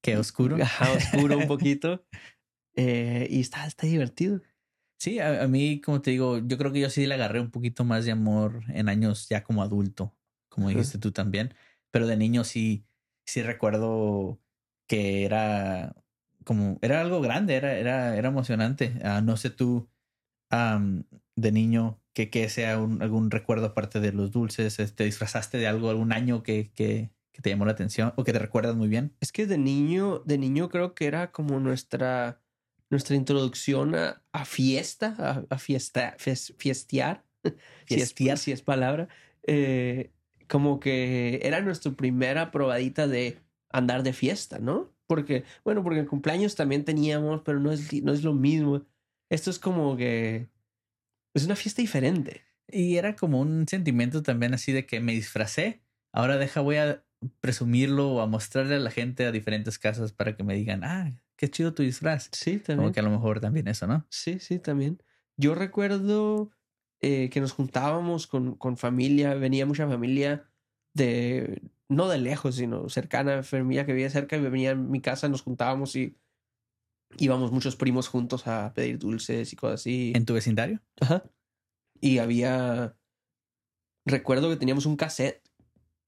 [0.00, 0.56] Qué oscuro.
[0.62, 2.04] ajá, oscuro un poquito.
[2.76, 4.42] Eh, y está, está divertido.
[4.98, 7.50] Sí, a, a mí, como te digo, yo creo que yo sí le agarré un
[7.50, 10.14] poquito más de amor en años ya como adulto,
[10.52, 10.78] como Ajá.
[10.78, 11.54] dijiste tú también.
[11.90, 12.86] Pero de niño sí,
[13.26, 14.40] sí recuerdo
[14.86, 15.94] que era
[16.44, 18.94] como, era algo grande, era, era, era emocionante.
[19.04, 19.88] Ah, no sé tú,
[20.50, 21.04] am,
[21.36, 25.58] de niño, que, que sea un- algún recuerdo aparte de los dulces, eh, te disfrazaste
[25.58, 28.76] de algo algún año que, que, que te llamó la atención o que te recuerdas
[28.76, 29.16] muy bien.
[29.20, 32.42] Es que de niño, de niño creo que era como nuestra,
[32.90, 37.24] nuestra introducción a, a fiesta, a, a fiesta, fies- fiestear.
[37.86, 38.38] Si es- Fiestear.
[38.38, 39.08] Si es, palabra.
[39.44, 40.12] Eh,
[40.52, 43.38] como que era nuestra primera probadita de
[43.70, 44.92] andar de fiesta, ¿no?
[45.06, 48.84] Porque, bueno, porque en cumpleaños también teníamos, pero no es, no es lo mismo.
[49.30, 50.50] Esto es como que
[51.32, 52.42] es una fiesta diferente.
[52.68, 55.80] Y era como un sentimiento también así de que me disfracé.
[56.12, 57.02] Ahora deja, voy a
[57.40, 61.18] presumirlo o a mostrarle a la gente a diferentes casas para que me digan, ah,
[61.36, 62.28] qué chido tu disfraz.
[62.30, 62.92] Sí, Como también.
[62.92, 64.06] que a lo mejor también eso, ¿no?
[64.10, 65.02] Sí, sí, también.
[65.38, 66.50] Yo recuerdo
[67.02, 70.48] eh, que nos juntábamos con, con familia, venía mucha familia
[70.94, 75.28] de, no de lejos, sino cercana, familia que vivía cerca y venía a mi casa,
[75.28, 76.16] nos juntábamos y
[77.18, 80.12] íbamos muchos primos juntos a pedir dulces y cosas así.
[80.14, 80.80] En tu vecindario.
[81.00, 81.24] Ajá.
[82.00, 82.96] Y había,
[84.06, 85.42] recuerdo que teníamos un cassette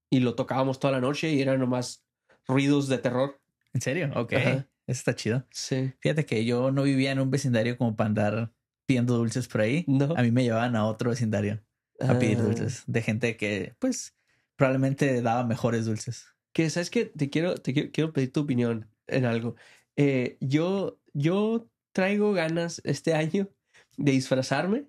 [0.09, 2.05] y lo tocábamos toda la noche y eran nomás
[2.47, 3.41] ruidos de terror.
[3.73, 4.11] ¿En serio?
[4.15, 4.33] Ok.
[4.33, 4.69] Ajá.
[4.87, 5.45] Eso está chido.
[5.51, 5.93] Sí.
[5.99, 8.54] Fíjate que yo no vivía en un vecindario como para andar
[8.85, 9.83] pidiendo dulces por ahí.
[9.87, 10.13] No.
[10.17, 11.61] A mí me llevaban a otro vecindario
[11.99, 12.43] a pedir Ah.
[12.43, 14.15] dulces de gente que, pues,
[14.55, 16.27] probablemente daba mejores dulces.
[16.53, 19.55] que sabes que te quiero, te quiero, quiero pedir tu opinión en algo.
[19.97, 23.49] Eh, yo, yo traigo ganas este año
[23.97, 24.87] de disfrazarme,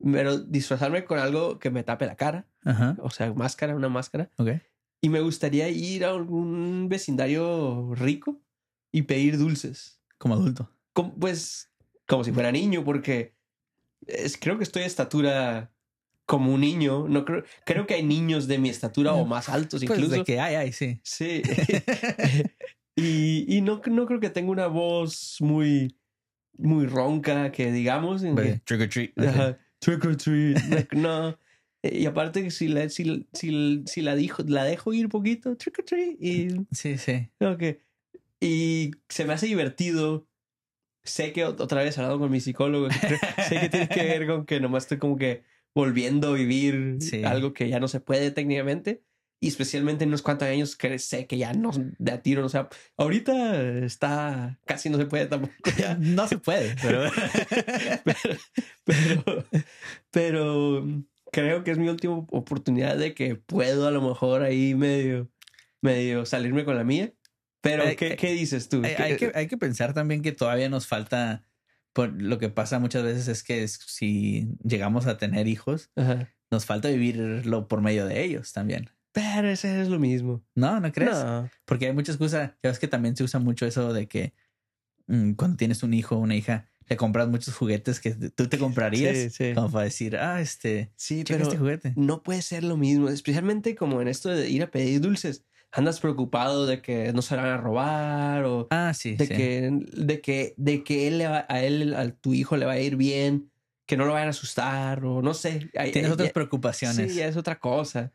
[0.00, 2.96] pero disfrazarme con algo que me tape la cara, Ajá.
[3.00, 4.30] o sea, máscara, una máscara.
[4.36, 4.50] Ok.
[5.00, 8.40] Y me gustaría ir a algún vecindario rico
[8.92, 10.00] y pedir dulces.
[10.18, 10.70] Como adulto.
[10.92, 11.71] Como- pues
[12.06, 13.32] como si fuera niño, porque
[14.06, 15.70] es, creo que estoy de estatura
[16.26, 17.08] como un niño.
[17.08, 20.16] No creo, creo que hay niños de mi estatura o más altos Pues incluso.
[20.16, 21.00] de que, ay, ay, sí.
[21.02, 21.42] Sí.
[22.96, 25.96] y y no, no creo que tenga una voz muy,
[26.56, 28.22] muy ronca, que digamos.
[28.22, 29.18] en que- Trick or treat.
[29.18, 30.92] Ajá, Trick or treat.
[30.92, 31.36] No.
[31.84, 35.84] Y aparte, si la, si, si, si la, dijo, la dejo ir poquito, trick or
[35.84, 36.16] treat.
[36.20, 37.28] Y, Sí, sí.
[37.40, 37.80] creo que-
[38.40, 40.28] y se me hace divertido.
[41.04, 42.88] Sé que ot- otra vez hablado con mi psicólogo.
[43.48, 45.42] sé que tiene que ver con que nomás estoy como que
[45.74, 47.24] volviendo a vivir Sí.
[47.24, 49.02] algo que ya no se puede técnicamente.
[49.40, 52.48] Y especialmente en unos cuantos años que sé que ya no de a tiro, o
[52.48, 55.96] sea, ahorita está casi no se puede tampoco ya.
[55.98, 57.10] No se puede, pero.
[58.04, 58.36] pero,
[58.84, 59.44] pero,
[60.12, 60.86] pero
[61.32, 65.28] creo que es mi última oportunidad de que puedo a lo mejor ahí medio,
[65.80, 67.12] medio salirme con la mía.
[67.62, 68.82] Pero, Hay- ¿qué, qué dices tú?
[68.84, 71.44] hay, ¿Qué- hay que, hay que pensar también que todavía nos falta.
[71.94, 76.28] Por lo que pasa muchas veces es que es- si llegamos a tener hijos, Ajá.
[76.50, 78.90] nos falta vivirlo por medio de ellos también.
[79.12, 80.42] Pero ese es lo mismo.
[80.54, 81.12] No, ¿no crees?
[81.12, 81.50] No.
[81.66, 82.52] Porque hay muchas cosas.
[82.62, 84.32] Ya ves que también se usa mucho eso de que
[85.06, 88.58] mm, cuando tienes un hijo o una hija, que compras muchos juguetes que tú te
[88.58, 89.16] comprarías.
[89.16, 89.52] Sí, sí.
[89.54, 91.92] Como para decir, ah, este, Sí, pero este juguete.
[91.96, 95.44] no puede ser lo mismo, especialmente como en esto de ir a pedir dulces.
[95.72, 99.16] Andas preocupado de que no se la van a robar o Ah, sí.
[99.16, 99.34] de sí.
[99.34, 102.72] que de que de que él le va- a él a tu hijo le va
[102.72, 103.50] a ir bien,
[103.86, 105.70] que no lo vayan a asustar o no sé.
[105.76, 107.12] Ay, Tienes ay, otras ya- preocupaciones.
[107.12, 108.12] Sí, ya es otra cosa.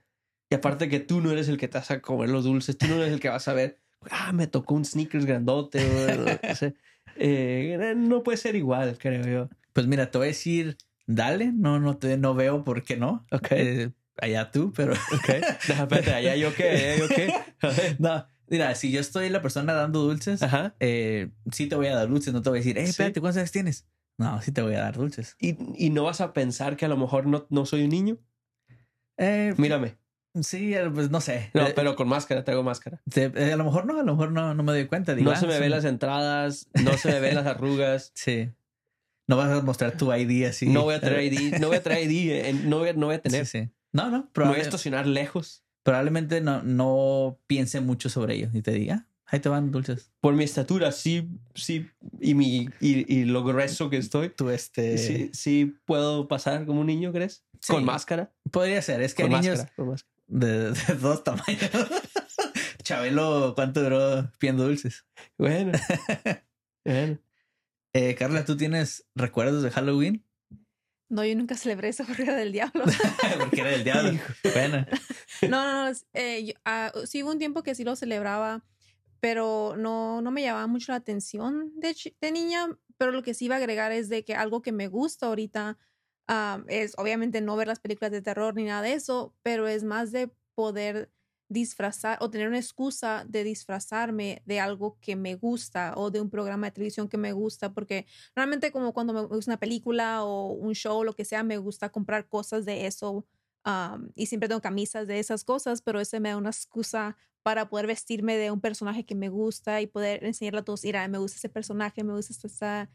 [0.50, 2.88] Y aparte que tú no eres el que te vas a comer los dulces, tú
[2.88, 3.80] no eres el que vas a ver,
[4.12, 5.80] ah, me tocó un sneakers grandote.
[5.84, 6.74] o no sé.
[7.20, 9.50] Eh, no puede ser igual, creo yo.
[9.74, 13.26] Pues mira, te voy a decir, dale, no, no te, no veo por qué no.
[13.32, 13.48] Ok.
[13.52, 13.90] Eh,
[14.22, 15.30] allá tú, pero Ok.
[15.70, 17.34] Espérate, allá yo qué, allá yo qué.
[18.00, 18.26] No.
[18.50, 20.76] Mira, si yo estoy la persona dando dulces, Ajá.
[20.80, 22.92] eh, sí te voy a dar dulces, no te voy a decir, eh, Sí.
[22.92, 23.88] espérate, ¿cuántos años tienes?
[24.18, 25.36] No, sí te voy a dar dulces.
[25.40, 28.18] ¿Y, y no vas a pensar que a lo mejor no, no soy un niño.
[29.18, 29.98] Eh, Mírame.
[30.42, 31.52] sí, eh, pues no sé.
[31.54, 33.02] No, Eh, pero con máscara, traigo máscara.
[33.16, 35.14] eh, a lo mejor no, a lo mejor no, no me doy cuenta.
[35.14, 38.12] Digo, No ah, se me es ven las entradas, no se me ven las arrugas.
[38.16, 38.50] Sí.
[39.30, 40.68] No vas a mostrar tu ID así.
[40.70, 43.16] No voy a traer ID, no voy a traer ID, no voy a, no voy
[43.16, 43.46] a tener.
[43.46, 43.70] Sí, sí.
[43.94, 45.64] No, no, Me voy a estacionar lejos.
[45.84, 50.12] probablemente no, no piense mucho sobre ello y te diga, ah, ahí te van dulces.
[50.20, 51.88] Por mi estatura, sí, sí,
[52.20, 54.98] y, mi, y, y lo grueso que estoy, Tú, este.
[54.98, 57.44] sí, sí puedo pasar como un niño, ¿crees?
[57.62, 57.74] Sí.
[57.74, 58.32] Con máscara.
[58.52, 59.02] Podría ser.
[59.02, 60.14] Es que Con hay niños máscara, con máscara.
[60.28, 61.72] de, de dos tamaños.
[62.84, 65.06] Chabelo, ¿cuánto duró pidiendo dulces?
[65.38, 65.72] Bueno.
[66.86, 67.18] bueno.
[67.94, 70.24] Eh, Carla, ¿tú tienes recuerdos de Halloween?
[71.10, 72.84] No, yo nunca celebré esa carrera del diablo.
[73.40, 74.20] Porque era el diablo.
[74.54, 74.86] bueno,
[75.42, 75.98] No, no, no.
[76.14, 78.64] eh, yo- ah, sí hubo un tiempo que sí lo celebraba,
[79.20, 82.68] pero no, no me llamaba mucho la atención de, de niña.
[82.98, 85.78] Pero lo que sí iba a agregar es de que algo que me gusta ahorita
[86.28, 89.84] ah, es obviamente no ver las películas de terror ni nada de eso, pero es
[89.84, 91.12] más de poder
[91.50, 96.30] disfrazar o tener una excusa de disfrazarme de algo que me gusta o de un
[96.30, 98.06] programa de televisión que me gusta, porque
[98.36, 101.90] realmente como cuando me gusta una película o un show, lo que sea, me gusta
[101.90, 103.26] comprar cosas de eso
[103.66, 107.70] um, y siempre tengo camisas de esas cosas, pero ese me da una excusa para
[107.70, 111.18] poder vestirme de un personaje que me gusta y poder enseñarle a todos, mira, me
[111.18, 112.90] gusta ese personaje, me gusta esa,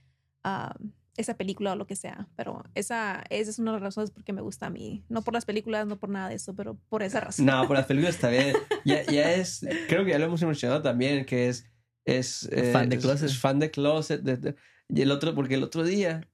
[0.44, 2.28] um, esa película o lo que sea.
[2.36, 5.04] Pero esa, esa es una de las razones por qué me gusta a mí.
[5.08, 7.46] No por las películas, no por nada de eso, pero por esa razón.
[7.46, 8.54] No, por las películas está bien.
[8.84, 11.66] Ya, ya es, creo que ya lo hemos mencionado también, que es,
[12.04, 13.26] es eh, Fan de closet.
[13.28, 14.22] es fan de closet.
[14.22, 14.56] de- de-
[14.88, 16.28] y el otro, porque el otro día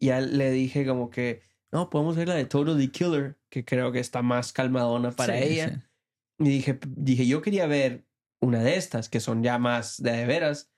[0.00, 4.00] ya le dije como que, no, podemos ver la de Totally Killer, que creo que
[4.00, 5.68] está más calmadona para sí, ella.
[5.68, 6.44] sí.
[6.44, 8.06] Y dije, dije, yo quería ver
[8.40, 10.70] una de estas, que son ya más de veras.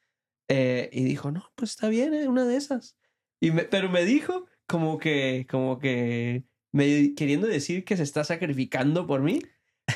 [0.49, 2.97] Eh, y dijo, no, pues está bien, eh, una de esas.
[3.41, 8.25] Y me- pero me dijo como que, como que, me, queriendo decir que se está
[8.25, 9.41] sacrificando por mí,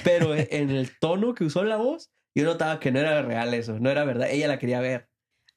[0.05, 3.79] pero en el tono que usó la voz, yo notaba que no era real eso,
[3.81, 4.29] no era verdad.
[4.31, 5.09] Ella la quería ver.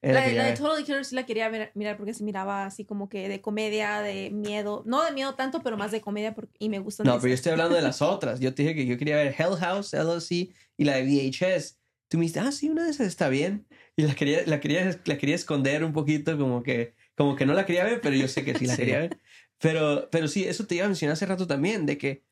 [0.04, 0.58] Ella La, la de- la de ver.
[0.58, 4.02] Totally Killer sí la quería ver- mirar porque se miraba así como que de comedia,
[4.02, 4.82] de miedo.
[4.88, 7.06] No de miedo tanto, pero más de comedia porque, y me gustan.
[7.06, 7.40] No, de pero yo esas.
[7.42, 8.40] estoy hablando de las otras.
[8.40, 10.32] Yo te dije que yo quería ver Hell House, LLC
[10.78, 11.78] y la de VHS.
[12.08, 13.68] Tú me dijiste, ah, sí, una de esas está bien.
[13.96, 17.54] Y la quería, la quería, la quería esconder un poquito, como que, como que no
[17.54, 18.82] la quería ver, pero yo sé que sí la Sí.
[18.82, 19.20] quería ver.
[19.60, 22.24] Pero, pero sí, eso te iba a mencionar hace rato también, de que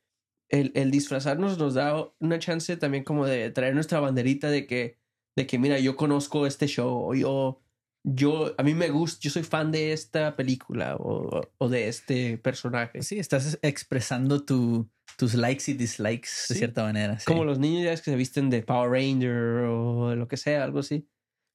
[0.50, 4.98] el, el disfrazarnos nos da una chance también como de traer nuestra banderita de que,
[5.36, 7.62] de que mira, yo conozco este show, o yo,
[8.04, 12.38] yo, a mí me gusta, yo soy fan de esta película o, o de este
[12.40, 13.04] personaje.
[13.04, 16.56] Sí, estás expresando tu, tus likes y dislikes de Sí.
[16.56, 17.20] cierta manera.
[17.20, 17.26] sí.
[17.26, 20.38] Como los niños ya es que se visten de Power Ranger o de lo que
[20.38, 21.08] sea, algo así.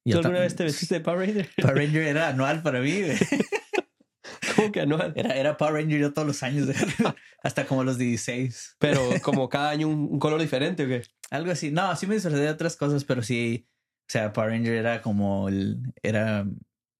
[0.05, 1.49] Yo ¿Tú alguna vez te vestiste de Power Ranger?
[1.61, 3.01] Power Ranger era anual para mí.
[3.01, 3.17] güey.
[4.55, 5.13] como que anual.
[5.15, 6.67] Era, era Power Ranger yo todos los años,
[7.43, 8.75] hasta como los 16.
[8.79, 11.03] Pero como cada año un, un color diferente o qué?
[11.31, 11.71] Algo así.
[11.71, 13.67] No, sí me disfrazé de otras cosas, pero sí.
[14.07, 15.79] O sea, Power Ranger era como el.
[16.03, 16.45] Era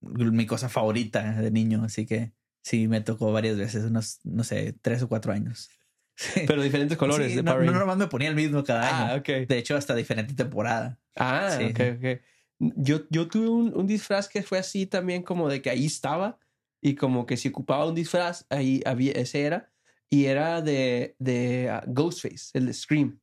[0.02, 4.76] mi cosa favorita de niño, así que sí me tocó varias veces, unos, no sé,
[4.82, 5.70] tres o cuatro años.
[6.16, 6.42] Sí.
[6.48, 7.82] Pero diferentes colores Sí, de no, Power no Ranger.
[7.88, 9.20] nomás me ponía el mismo cada ah, año.
[9.20, 9.48] ok.
[9.48, 11.00] De hecho, hasta diferente temporada.
[11.16, 11.66] Ah, Sí.
[11.66, 12.22] ok, ok.
[12.60, 16.40] Yo, yo tuve un, un disfraz que fue así también como de que ahí estaba
[16.82, 19.72] y como que si ocupaba un disfraz, ahí había, ese era.
[20.10, 23.20] Y era de, de ah, Ghostface, el de Scream.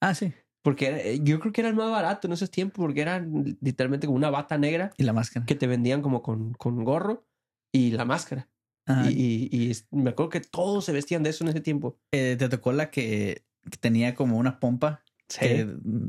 [0.00, 0.32] Ah, sí.
[0.62, 3.24] Porque era- eh, yo creo que era el más barato en esos tiempos porque era
[3.60, 5.46] literalmente como una bata negra Y la máscara.
[5.46, 7.26] que te vendían como con, con gorro
[7.72, 8.48] y la máscara.
[8.86, 9.10] Ajá.
[9.10, 11.98] Y, y- me acuerdo que todos se vestían de eso en ese tiempo.
[12.12, 15.66] Eh, ¿Te tocó la que, que tenía como una pompa que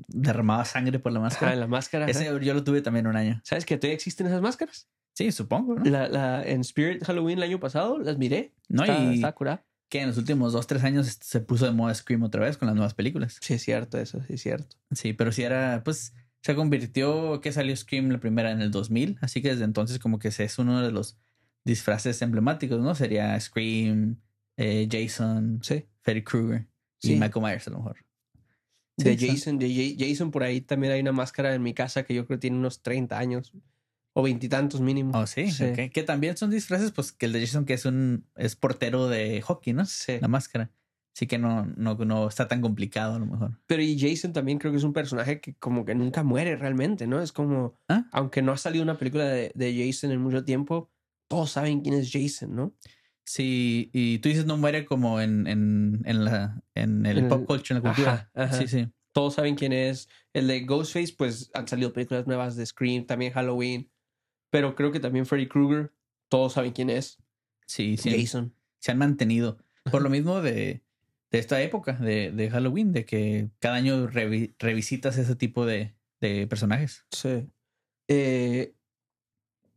[0.08, 1.54] derramaba sangre por la máscara?
[1.54, 2.06] en la máscara.
[2.06, 2.12] ajá.
[2.12, 3.42] Ese yo lo tuve también un año.
[3.44, 4.88] ¿Sabes que todavía existen esas máscaras?
[5.14, 5.86] Sí, supongo, ¿no?
[5.86, 8.54] La, la, en Spirit Halloween el año pasado las miré.
[8.68, 9.66] No, está, y está curada.
[9.90, 12.66] que en los últimos dos, tres años se puso de moda Scream otra vez con
[12.68, 13.38] las nuevas películas.
[13.42, 14.76] Sí, es cierto, eso sí es cierto.
[14.92, 19.18] Sí, pero sí era, pues, se convirtió, que salió Scream la primera en el 2000,
[19.22, 21.18] así que desde entonces como que se es uno de los
[21.64, 22.94] disfraces emblemáticos, ¿no?
[22.94, 24.18] Sería Scream,
[24.58, 25.86] eh, Jason, Sí.
[26.02, 26.68] Freddy Krueger
[27.02, 27.14] y Sí.
[27.16, 27.98] Michael Myers a lo mejor.
[28.98, 32.04] De Sí, Jason, de Ja- Jason por ahí también hay una máscara en mi casa
[32.04, 33.52] que yo creo que tiene unos 30 años
[34.14, 35.12] o veintitantos mínimo.
[35.18, 35.48] Oh, sí.
[35.92, 39.42] Que también son disfraces, pues que el de Jason que es un es portero de
[39.42, 39.86] hockey, ¿no?
[39.86, 40.18] Sí.
[40.22, 40.72] La máscara.
[41.14, 43.60] Así que no, no, no está tan complicado a lo mejor.
[43.68, 47.08] Pero y Jason también creo que es un personaje que como que nunca muere realmente,
[47.08, 47.22] ¿no?
[47.22, 48.06] Es como, ¿Ah?
[48.12, 50.90] aunque no ha salido una película de, de Jason en mucho tiempo,
[51.30, 52.74] todos saben quién es Jason, ¿no?
[53.26, 57.78] Sí, y tú dices no muere como en, en, en la en el pop culture,
[57.78, 58.12] en la cultura.
[58.12, 58.58] Ajá, ajá.
[58.60, 58.88] Sí, sí.
[59.14, 60.08] Todos saben quién es.
[60.34, 63.90] El de Ghostface, pues han salido películas nuevas de Scream, también Halloween.
[64.52, 65.92] Pero creo que también Freddy Krueger,
[66.30, 67.18] todos saben quién es.
[67.66, 68.12] Sí, sí.
[68.12, 68.54] Jason.
[68.80, 69.58] Se han mantenido.
[69.90, 70.84] Por lo mismo de,
[71.32, 75.96] de esta época de, de Halloween, de que cada año revi- revisitas ese tipo de,
[76.22, 77.06] de personajes.
[77.12, 77.48] Sí.
[78.08, 78.76] Eh,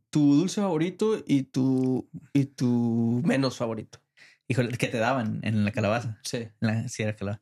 [0.09, 3.99] tu dulce favorito y tu, y tu menos favorito.
[4.47, 6.19] Híjole, que te daban en la calabaza.
[6.23, 6.37] Sí.
[6.37, 7.41] En La, sí, era calabaza.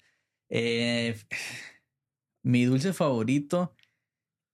[0.49, 1.15] Eh,
[2.43, 3.75] mi dulce favorito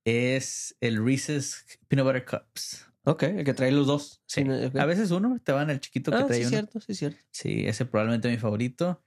[0.06, 2.88] es el Reese's Peanut Butter Cups.
[3.06, 4.22] Ok, el que trae los dos.
[4.28, 4.44] Sí.
[4.80, 6.50] A veces uno te van el chiquito que Ah, trae sí, uno.
[6.50, 7.20] cierto, sí, cierto.
[7.32, 9.04] Sí, ese probablemente mi favorito.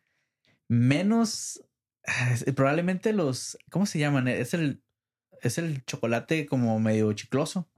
[0.68, 1.62] Menos,
[2.06, 4.28] ah, probablemente los, ¿cómo se llaman?
[4.28, 4.82] Es el,
[5.42, 7.70] es el chocolate como medio chicloso.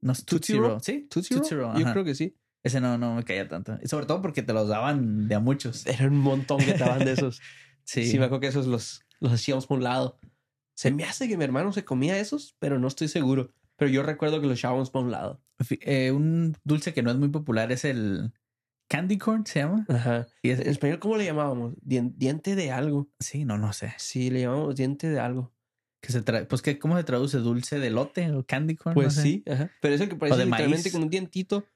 [0.00, 0.80] No es Tootsie Tootsie Roll?
[0.82, 1.58] Sí, ¿Tootsie Roll?
[1.58, 1.92] Roll, Yo ajá.
[1.92, 2.36] creo que sí.
[2.62, 3.78] Ese no, no me caía tanto.
[3.82, 5.86] Y sobre todo porque te los daban de a muchos.
[5.86, 7.40] Era un montón que estaban de esos.
[7.82, 8.06] Sí.
[8.06, 10.16] Sí, me acuerdo que esos los, los hacíamos por un lado.
[10.76, 13.50] Se me hace que mi hermano se comía esos, pero no estoy seguro.
[13.76, 15.42] Pero yo recuerdo que los echábamos por un lado.
[15.80, 18.32] Eh, un dulce que no es muy popular es el
[18.88, 19.86] candy corn, se llama.
[19.88, 20.28] Ajá.
[20.42, 21.74] Y es- En español, ¿cómo le llamábamos?
[21.80, 23.08] Dien- diente de algo.
[23.18, 23.92] sí, no, no sé.
[23.98, 25.52] Sí, le llamamos diente de algo.
[26.00, 27.38] Que se tra- pues que, ¿cómo se traduce?
[27.38, 28.94] ¿Dulce de lote o candy corn?
[28.94, 29.22] Pues No sé.
[29.22, 29.70] sí, ajá.
[29.82, 30.92] Pero es el que parece de literalmente maíz.
[30.92, 31.66] como un dientito,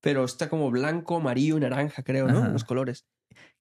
[0.00, 2.38] pero está como blanco, amarillo y naranja, creo, ¿no?
[2.38, 2.48] Ajá.
[2.48, 3.06] Los colores.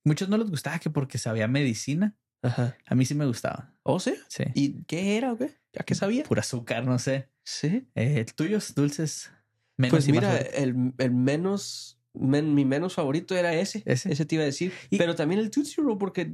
[0.05, 2.15] Muchos no les gustaba que porque sabía medicina.
[2.41, 2.75] Ajá.
[2.85, 3.73] A mí sí me gustaba.
[3.83, 4.15] ¿Oh, sí?
[4.27, 4.43] Sí.
[4.53, 5.51] ¿Y qué era o qué?
[5.79, 6.23] ¿A qué sabía?
[6.23, 7.29] Pura azúcar, no sé.
[7.43, 7.87] Sí.
[7.95, 9.31] Eh, tuyos, dulces.
[9.77, 13.81] Menos Pues mira, el, el menos, men- mi menos favorito era ese.
[13.85, 14.11] Ese.
[14.11, 14.71] Ese te iba a decir.
[14.89, 16.33] Y- Pero también el Tootsie Roll, porque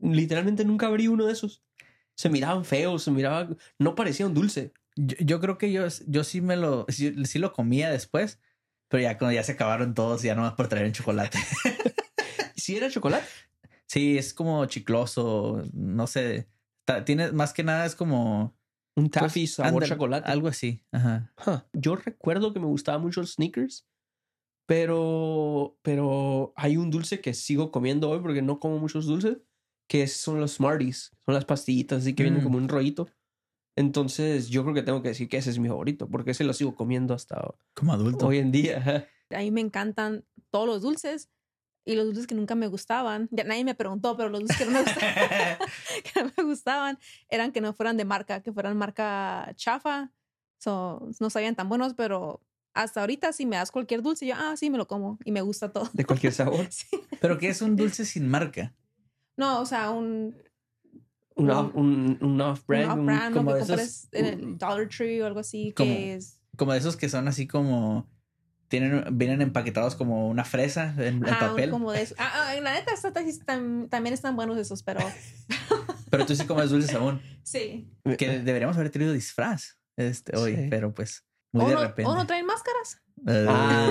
[0.00, 1.62] literalmente nunca abrí uno de esos.
[2.16, 3.56] Se miraban feos, se miraban...
[3.78, 4.72] No parecía un dulce.
[4.96, 8.40] Yo, yo creo que yo, yo sí me lo, sí, sí lo comía después,
[8.88, 11.38] pero ya cuando ya se acabaron todos, ya nomás por traer un chocolate.
[12.56, 13.26] ¿Sí era chocolate?
[13.92, 16.48] sí, es como chicloso, no sé.
[17.04, 18.56] Tiene más que nada es como
[18.96, 20.30] Un pues, taffy sabor ándale, chocolate.
[20.30, 20.82] Algo así.
[20.92, 21.32] Ajá.
[21.46, 21.58] Huh.
[21.74, 23.86] Yo recuerdo que me gustaba mucho el sneakers,
[24.66, 29.38] pero, pero hay un dulce que sigo comiendo hoy porque no como muchos dulces,
[29.88, 32.44] que son los Smarties, son las pastillitas así que vienen Mm.
[32.44, 33.08] como un rollito.
[33.76, 36.52] Entonces yo creo que tengo que decir que ese es mi favorito porque ese lo
[36.52, 38.26] sigo comiendo hasta Como adulto.
[38.26, 39.08] hoy en día.
[39.30, 41.30] A mí me encantan todos los dulces
[41.84, 43.28] y los dulces que nunca me gustaban.
[43.32, 45.58] Ya nadie me preguntó, pero los dulces que no me gustaban,
[46.14, 50.12] que no me gustaban eran que no fueran de marca, que fueran marca chafa.
[50.58, 52.40] So, no sabían tan buenos, pero
[52.74, 55.40] hasta ahorita si me das cualquier dulce, yo, ah, sí, me lo como y me
[55.40, 55.88] gusta todo.
[55.92, 56.66] De cualquier sabor.
[56.70, 56.86] Sí.
[57.20, 58.74] pero que es un dulce sin marca.
[59.42, 60.36] No, o sea, un,
[61.34, 62.92] Un, Un- off, un, off-brand.
[62.92, 65.90] un- off-brand, como de que esos- compres en el Dollar Tree o algo así, Como-
[65.92, 66.38] que es...
[66.56, 68.06] Como de esos que son así como
[68.68, 71.70] tienen, vienen empaquetados como una fresa en, en un- papel.
[71.70, 72.14] como de eso.
[72.18, 72.92] Ah, ah, la neta,
[73.88, 75.00] también están buenos esos, pero
[76.10, 77.20] Pero tú sí comes dulces aún.
[77.42, 77.88] sí.
[78.18, 80.66] Que deberíamos haber tenido disfraz este hoy, Sí.
[80.70, 82.10] pero pues muy ¿O de no, repente.
[82.10, 82.98] o no traen máscaras?
[83.26, 83.88] Eh, Ah.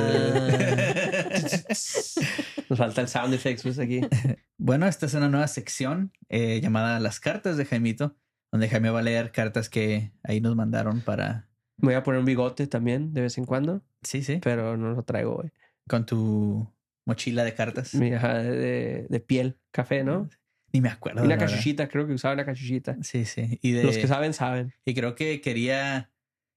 [2.72, 4.00] Nos falta el sound effects pues, aquí.
[4.58, 8.16] bueno, esta es una nueva sección eh, llamada Las cartas de Jaimito,
[8.50, 11.50] donde Jaime va a leer cartas que ahí nos mandaron para.
[11.76, 14.40] Me voy a poner un bigote también de vez en cuando, Sí, sí.
[14.42, 15.52] pero no lo traigo hoy.
[15.90, 16.66] Con tu
[17.06, 17.94] mochila de cartas.
[17.94, 20.30] Mi ajá, de, de piel, café, ¿no?
[20.72, 21.24] Ni me acuerdo.
[21.24, 22.96] Una cachuchita, creo que usaba una cachuchita.
[23.02, 23.60] Sí, sí.
[23.62, 23.84] Y de.
[23.84, 24.74] Los que saben, saben.
[24.86, 26.10] Y creo que quería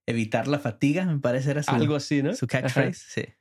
[0.05, 2.33] evitar la fatiga, me parece era su, Algo así, ¿no?
[2.35, 2.61] su Ajá.
[2.61, 3.03] catchphrase.
[3.05, 3.33] Sí.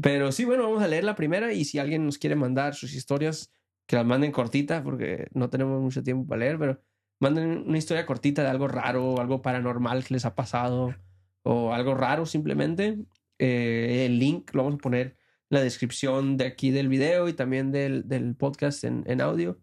[0.00, 2.94] Pero sí, bueno, vamos a leer la primera y si alguien nos quiere mandar sus
[2.94, 3.52] historias,
[3.86, 6.80] que las manden cortita porque no tenemos mucho tiempo para leer, pero
[7.20, 10.94] manden una historia cortita de algo raro, algo paranormal que les ha pasado
[11.42, 12.98] o algo raro simplemente.
[13.38, 15.16] Eh, el link lo vamos a poner en
[15.48, 19.58] la descripción de aquí del video y también del, del podcast en, en audio.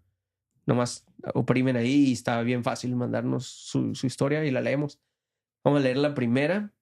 [0.66, 1.06] Nomás
[1.36, 5.00] oprimen ahí y está bien fácil mandarnos su, su historia y la leemos.
[5.64, 6.74] Vamos a leer la primera.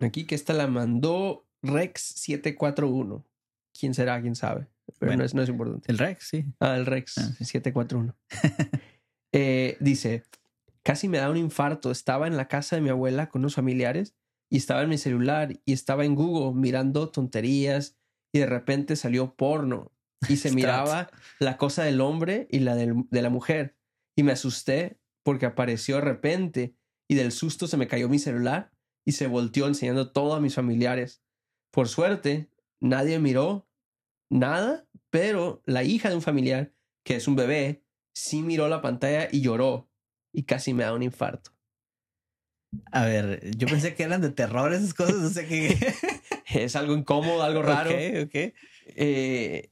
[0.00, 3.24] Aquí que esta la mandó Rex741.
[3.78, 4.20] ¿Quién será?
[4.20, 4.66] ¿Quién sabe?
[4.98, 5.20] Pero Bueno.
[5.20, 5.90] no, es, no es importante.
[5.90, 6.44] El Rex, sí.
[6.58, 7.44] Ah, el Rex Ah, sí.
[7.44, 8.16] 741.
[9.32, 10.24] Eh, dice,
[10.82, 11.92] casi me da un infarto.
[11.92, 14.16] Estaba en la casa de mi abuela con unos familiares
[14.50, 17.96] y estaba en mi celular y estaba en Google mirando tonterías
[18.34, 19.92] y de repente salió porno
[20.28, 23.76] y se miraba la cosa del hombre y la del- de la mujer
[24.18, 26.74] y me asusté porque apareció de repente
[27.08, 28.72] y del susto se me cayó mi celular
[29.06, 31.22] y se volteó enseñando todo a mis familiares.
[31.70, 32.48] Por suerte,
[32.80, 33.68] nadie miró
[34.28, 36.72] nada, pero la hija de un familiar,
[37.04, 39.88] que es un bebé, sí miró la pantalla y lloró
[40.32, 41.52] y casi me da un infarto.
[42.92, 45.16] A ver, yo pensé que eran de terror esas cosas.
[45.16, 45.76] No sé qué.
[46.54, 47.90] Es algo incómodo, algo raro.
[47.90, 48.54] Ok, ok.
[48.96, 49.70] Eh,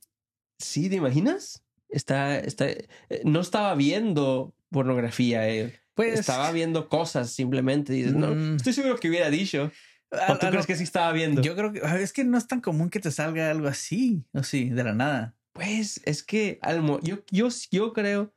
[0.59, 1.65] sí, ¿te imaginas?
[1.89, 2.87] Está, está, eh,
[3.25, 5.75] no estaba viendo pornografía, él.
[5.95, 7.93] Pues estaba viendo cosas simplemente.
[7.93, 8.57] Dices, no, Mm.
[8.57, 9.71] estoy seguro que hubiera dicho.
[10.11, 11.43] ¿O tú crees que sí estaba viendo?
[11.43, 13.69] Yo creo que a ver, es que no es tan común que te salga algo
[13.69, 15.37] así, o sí, de la nada.
[15.53, 18.33] Pues es que al mo- yo, yo, yo creo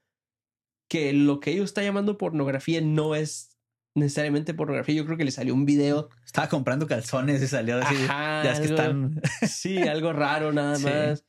[0.89, 3.57] que lo que ellos están llamando pornografía no es
[3.95, 4.95] necesariamente pornografía.
[4.95, 6.09] Yo creo que le salió un video.
[6.25, 7.95] Estaba comprando calzones y salió así.
[7.95, 9.21] Ajá, ya es que están.
[9.47, 10.85] Sí, algo raro nada Sí.
[10.85, 11.25] más.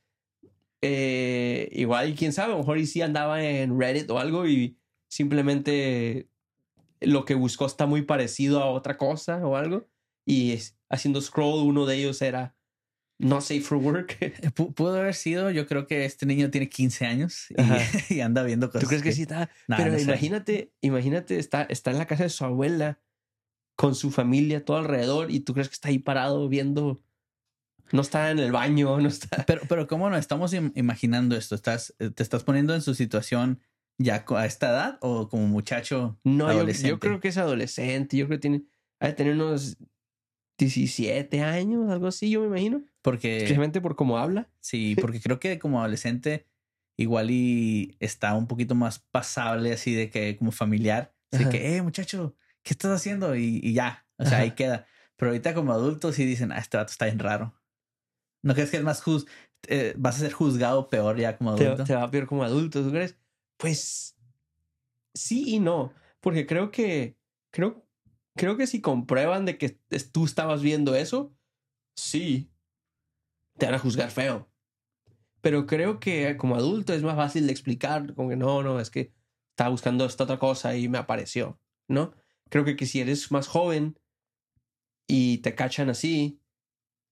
[0.81, 4.77] Eh, igual, quién sabe, a lo mejor y sí andaba en Reddit o algo y
[5.09, 6.27] simplemente
[6.99, 9.87] lo que buscó está muy parecido a otra cosa o algo.
[10.25, 10.57] Y
[10.89, 12.55] haciendo scroll, uno de ellos era
[13.19, 14.17] no safe for work.
[14.55, 17.55] Pu- Pudo haber sido, yo creo que este niño tiene 15 años y,
[18.15, 18.81] y anda viendo cosas.
[18.81, 19.49] ¿Tú crees que sí está?
[19.67, 20.03] Nah, Pero no sé.
[20.03, 23.01] imagínate, imagínate, está, está en la casa de su abuela
[23.75, 27.01] con su familia todo alrededor y tú crees que está ahí parado viendo.
[27.91, 29.43] No está en el baño, no está.
[29.47, 31.53] Pero, pero ¿cómo nos estamos im- imaginando esto?
[31.53, 33.59] ¿Estás, eh, ¿Te estás poniendo en su situación
[33.99, 36.89] ya a esta edad o como muchacho No, yo, adolescente?
[36.89, 38.17] yo creo que es adolescente.
[38.17, 38.63] Yo creo que tiene.
[38.99, 39.77] Ha de tener unos
[40.57, 42.83] 17 años, algo así, yo me imagino.
[43.01, 44.49] Porque Especialmente por cómo habla.
[44.59, 46.47] sí, porque creo que como adolescente
[46.95, 51.13] igual y está un poquito más pasable así de que como familiar.
[51.31, 51.51] Así Ajá.
[51.51, 53.35] que, eh, muchacho, ¿qué estás haciendo?
[53.35, 54.43] Y, y ya, o sea, Ajá.
[54.43, 54.85] ahí queda.
[55.15, 57.59] Pero ahorita como adultos sí dicen, ah, este vato está bien raro.
[58.43, 59.25] ¿No crees que es más juz
[59.67, 61.83] eh, vas a ser juzgado peor ya como Te, adulto?
[61.85, 63.17] te va a peor como adulto, ¿tú crees?
[63.57, 64.15] Pues
[65.13, 65.93] sí y no.
[66.19, 67.17] Porque creo que.
[67.51, 67.85] Creo,
[68.35, 69.77] creo que si comprueban de que
[70.11, 71.35] tú estabas viendo eso,
[71.95, 72.49] sí.
[73.57, 74.49] Te van a juzgar feo.
[75.41, 78.89] Pero creo que como adulto es más fácil de explicar, como que no, no, es
[78.89, 79.13] que
[79.51, 82.13] estaba buscando esta otra cosa y me apareció, ¿no?
[82.49, 83.99] Creo que, que si eres más joven
[85.07, 86.39] y te cachan así,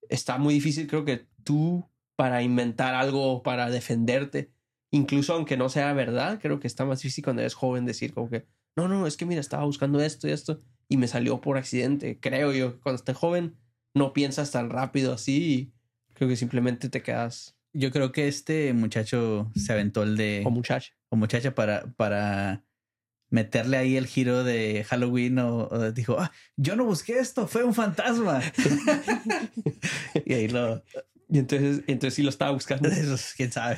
[0.09, 4.51] está muy difícil, creo que tú para inventar algo, para defenderte,
[4.91, 8.30] incluso aunque no sea verdad, creo que está más difícil cuando eres joven decir como
[8.30, 10.61] que, no, no, es que mira, estaba buscando esto y esto
[10.92, 12.20] y me salió por accidente.
[12.20, 13.56] Creo yo que cuando estés joven
[13.96, 15.72] no piensas tan rápido así
[16.10, 20.44] y creo que simplemente te quedas Yo creo que este muchacho se aventó el de...
[20.46, 20.94] o muchacha.
[21.10, 22.64] o muchacha para, para
[23.30, 27.64] meterle ahí el giro de Halloween o, o dijo, ah, yo no busqué esto, fue
[27.64, 28.42] un fantasma.
[30.26, 30.84] y ahí lo,
[31.30, 32.89] Y entonces, entonces sí lo estaba buscando.
[32.89, 33.78] eso, quién sabe.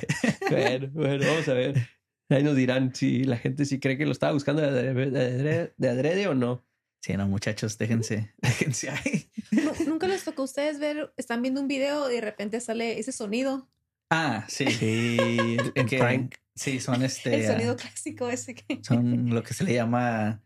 [0.49, 1.88] bueno, bueno, vamos a ver.
[2.30, 5.20] Ahí nos dirán si la gente sí cree que lo estaba buscando de adrede, de
[5.20, 6.66] adrede- de adrede o no.
[7.03, 9.29] Sí, no, muchachos, déjense, déjense ahí.
[9.51, 12.97] Nu- Nunca les tocó a ustedes ver, están viendo un video y de repente sale
[12.99, 13.69] ese sonido,
[14.09, 14.65] Ah, sí.
[14.67, 15.57] Sí,
[15.89, 16.35] Que- prank.
[16.55, 17.33] Sí, son este.
[17.35, 18.79] el sonido ah, clásico ese que...
[18.83, 20.43] son lo que se le llama.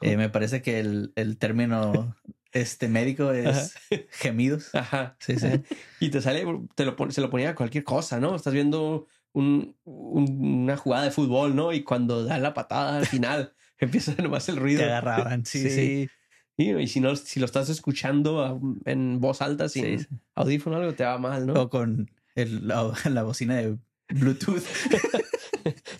[0.00, 2.14] eh, me parece que el, el término
[2.52, 3.74] este médico es
[4.10, 4.72] gemidos.
[4.74, 5.16] Ajá.
[5.20, 5.48] Sí, sí.
[6.00, 6.44] Y te sale,
[6.76, 8.34] te lo pon- se lo ponía a cualquier cosa, ¿no?
[8.36, 11.72] Estás viendo un- un- una jugada de fútbol, ¿no?
[11.72, 13.52] Y cuando da la patada al final,
[13.86, 14.80] empieza nomás el ruido.
[14.80, 15.44] Te agarraban.
[15.46, 16.08] Sí, sí.
[16.56, 20.92] Y, y si no, si lo estás escuchando en voz alta sin Sí, audífono algo,
[20.92, 21.52] te va mal, ¿no?
[21.54, 23.76] O con el, la, la bocina de
[24.08, 24.64] Bluetooth.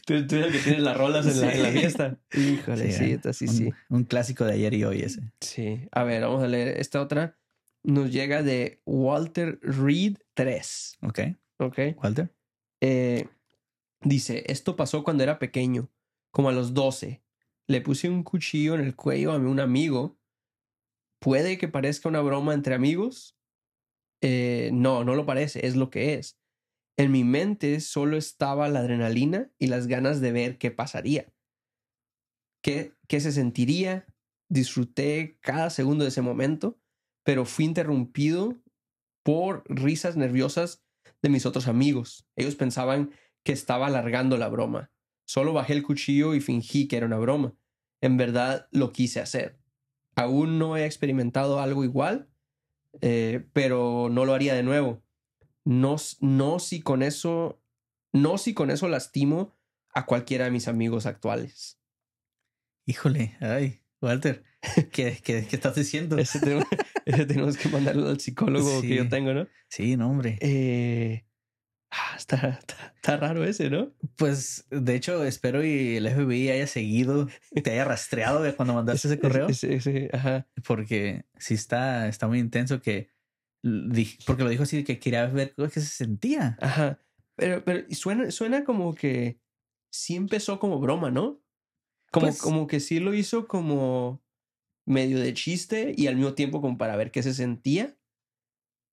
[0.06, 1.78] Tú, tú eres el que tienes las rolas en, la, en la Sí.
[1.78, 2.18] fiesta.
[2.32, 3.70] Híjole, sí, eh, esta sí, un, sí.
[3.90, 5.20] un clásico de ayer y hoy ese.
[5.40, 5.86] Sí.
[5.92, 7.36] A ver, vamos a leer esta otra.
[7.84, 10.98] Nos llega de Walter Reed 3.
[11.02, 11.20] Ok.
[11.58, 11.78] ¿Ok?
[12.02, 12.32] Walter.
[12.80, 13.28] Eh,
[14.00, 15.88] dice, esto pasó cuando era pequeño,
[16.30, 17.22] como a los 12.
[17.68, 20.18] Le puse un cuchillo en el cuello a un amigo.
[21.20, 23.36] ¿Puede que parezca una broma entre amigos?
[24.22, 26.38] Eh, no, no lo parece, es lo que es.
[26.96, 31.32] En mi mente solo estaba la adrenalina y las ganas de ver qué pasaría.
[32.62, 34.06] ¿Qué, qué se sentiría?
[34.48, 36.80] Disfruté cada segundo de ese momento,
[37.22, 38.56] pero fui interrumpido
[39.22, 40.82] por risas nerviosas
[41.22, 42.26] de mis otros amigos.
[42.34, 43.12] Ellos pensaban
[43.44, 44.90] que estaba alargando la broma.
[45.28, 47.54] Solo bajé el cuchillo y fingí que era una broma.
[48.00, 49.58] En verdad lo quise hacer.
[50.16, 52.30] Aún no he experimentado algo igual,
[53.02, 55.02] eh, pero no lo haría de nuevo.
[55.64, 57.60] No, no si con eso,
[58.12, 59.54] no si con eso lastimo
[59.92, 61.78] a cualquiera de mis amigos actuales.
[62.86, 63.36] Híjole.
[63.40, 64.44] Ay, Walter.
[64.92, 66.16] ¿Qué, qué, qué estás diciendo?
[66.16, 66.66] Ese tema-
[67.04, 69.46] Ese tenemos que mandarlo al psicólogo que yo tengo, ¿no?
[69.68, 70.38] Sí, no, hombre.
[70.40, 71.26] Eh,
[71.90, 73.92] ah, está, está, está raro ese, ¿no?
[74.16, 77.28] Pues de hecho, espero y el FBI haya seguido,
[77.62, 79.48] te haya rastreado de cuando mandaste ese correo.
[79.48, 80.46] Ese- ese, ajá.
[80.66, 83.10] porque sí está, está muy intenso que
[84.26, 86.56] porque lo dijo así que quería ver qué se sentía.
[86.60, 87.00] Ajá.
[87.36, 89.40] Pero, pero y suena, suena como que
[89.92, 91.40] sí empezó como broma, ¿no?
[92.12, 94.22] Como, Pues- como que sí lo hizo como
[94.86, 97.96] medio de chiste y al mismo tiempo como para ver qué se sentía.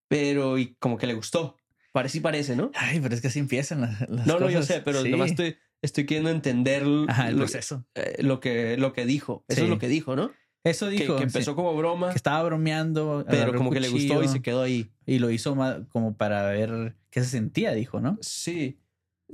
[0.09, 1.57] Pero y como que le gustó.
[1.95, 2.71] Parece y parece, ¿no?
[2.75, 5.09] Ay, pero es que así empiezan las, las No, no, yo sé, pero Sí.
[5.11, 7.85] nomás estoy, estoy queriendo entender Ajá, el lo, proceso.
[7.95, 9.45] eh, lo que, lo que dijo.
[9.47, 9.63] Eso Sí.
[9.63, 10.31] es lo que dijo, ¿no?
[10.65, 11.15] Eso dijo.
[11.15, 14.61] que empezó como broma, que estaba bromeando, pero como que le gustó y se quedó
[14.63, 14.91] ahí.
[15.05, 15.55] y lo hizo
[15.87, 18.17] como para ver qué se sentía, dijo, ¿no?
[18.19, 18.81] Sí,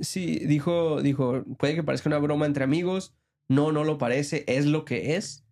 [0.00, 3.12] sí, dijo, dijo, puede que parezca una broma entre amigos.
[3.48, 5.44] No, no lo parece, es lo que es.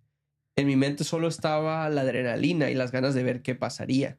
[0.56, 4.16] En mi mente solo estaba la adrenalina y las ganas de ver qué pasaría,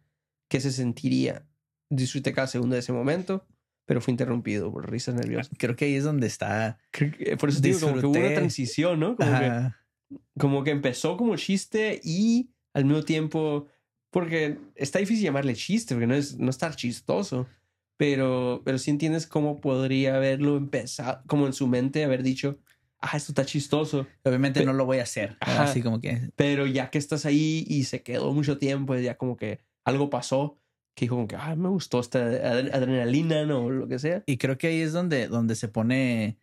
[0.50, 1.48] qué se sentiría.
[1.94, 3.46] Disfruté cada segundo de ese momento,
[3.86, 5.52] pero fue interrumpido por risas nerviosas.
[5.58, 6.78] Creo que ahí es donde está.
[6.92, 9.16] Que- Por eso digo, como que hubo una transición, ¿no?
[9.16, 13.68] Como que, como que empezó como chiste y al mismo tiempo,
[14.10, 17.48] porque está difícil llamarle chiste, porque no es no estar chistoso,
[17.98, 22.58] pero, pero sí entiendes cómo podría haberlo empezado, como en su mente haber dicho,
[23.00, 25.38] ah, esto está chistoso, Obviamente Pe- no lo voy a hacer.
[25.42, 25.64] Ajá.
[25.64, 29.36] Así como que pero ya que estás ahí y se quedó mucho tiempo, ya como
[29.38, 30.58] que algo pasó,
[30.96, 33.66] que dijo como que, ah, me gustó esta adre- adrenalina, ¿no?
[33.66, 34.24] O lo que sea.
[34.26, 36.39] Y creo que ahí es donde, donde se pone,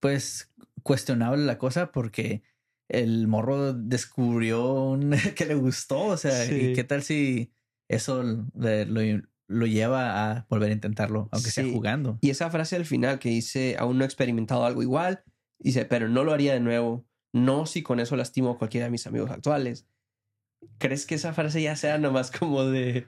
[0.00, 2.42] pues, cuestionable la cosa porque
[2.88, 6.00] el morro descubrió un- que le gustó.
[6.06, 6.54] O sea, Sí.
[6.54, 7.52] ¿y qué tal si
[7.88, 8.22] eso
[8.54, 9.00] le- lo,
[9.48, 12.18] lo lleva a volver a intentarlo, aunque sea jugando?
[12.20, 15.22] Y esa frase al final que dice, aún no he experimentado algo igual,
[15.58, 17.06] dice, pero no lo haría de nuevo.
[17.32, 19.86] No si con eso lastimo a cualquiera de mis amigos actuales.
[20.78, 23.06] ¿Crees que esa frase ya sea nomás como de,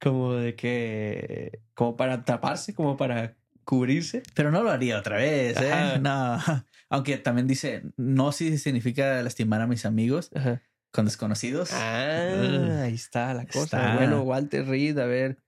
[0.00, 4.22] como de que, como para taparse, como para cubrirse?
[4.34, 5.72] Pero no lo haría otra vez, ¿eh?
[5.72, 5.98] Ajá.
[5.98, 6.38] No.
[6.90, 10.62] Aunque también dice, no si significa lastimar a mis amigos Ajá.
[10.92, 11.72] con desconocidos.
[11.72, 13.64] Ah, ahí está la cosa.
[13.64, 13.96] Está.
[13.96, 15.38] Bueno, Walter Reed, a ver,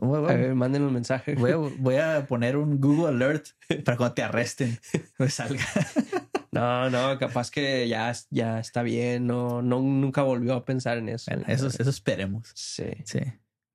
[0.00, 1.34] a ver, manden un mensaje.
[1.34, 3.46] Voy a, voy a poner un Google Alert
[3.84, 4.78] para cuando te arresten
[5.18, 5.64] me salga.
[6.52, 11.08] No, no, capaz que ya, ya está bien, no, no, nunca volvió a pensar en
[11.08, 11.30] eso.
[11.30, 12.50] Bueno, eso, eso esperemos.
[12.56, 12.90] Sí.
[13.04, 13.20] Sí.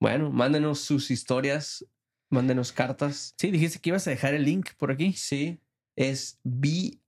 [0.06, 1.84] Bueno, mándenos sus historias,
[2.30, 3.34] mándenos cartas.
[3.40, 5.14] Sí, dijiste que ibas a dejar el link por aquí.
[5.14, 5.60] Sí,
[5.96, 7.02] es bit.ly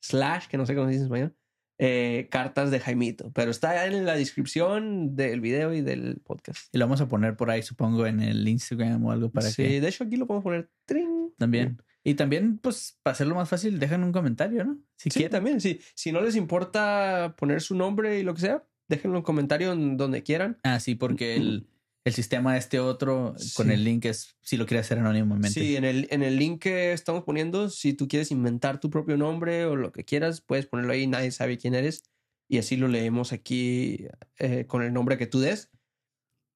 [0.00, 1.36] slash, que no sé cómo se dice en español,
[1.78, 3.30] eh, cartas de Jaimito.
[3.34, 6.74] Pero está en la descripción del video y del podcast.
[6.74, 9.64] Y lo vamos a poner por ahí, supongo, en el Instagram o algo para sí,
[9.64, 10.70] que de hecho aquí lo podemos poner.
[10.86, 11.34] ¡tring!
[11.36, 11.76] también.
[12.04, 14.78] Y también, pues, para hacerlo más fácil, dejan un comentario, ¿no?
[14.96, 15.30] Si Sí, quieren.
[15.30, 15.78] también, sí.
[15.94, 19.96] Si no les importa poner su nombre y lo que sea, déjenlo en comentario en
[19.96, 20.58] donde quieran.
[20.62, 21.66] Ah, sí, porque el,
[22.04, 25.58] el sistema este otro con el link es si lo quiere hacer anónimamente.
[25.58, 29.16] Sí, en el, en el link que estamos poniendo, si tú quieres inventar tu propio
[29.16, 32.02] nombre o lo que quieras, puedes ponerlo ahí, nadie sabe quién eres.
[32.48, 34.06] Y así lo leemos aquí
[34.38, 35.70] eh, con el nombre que tú des.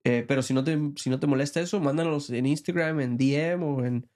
[0.04, 3.62] Eh, pero si no, te, si no te molesta eso, mándanos en Instagram, en DM
[3.62, 4.08] o en,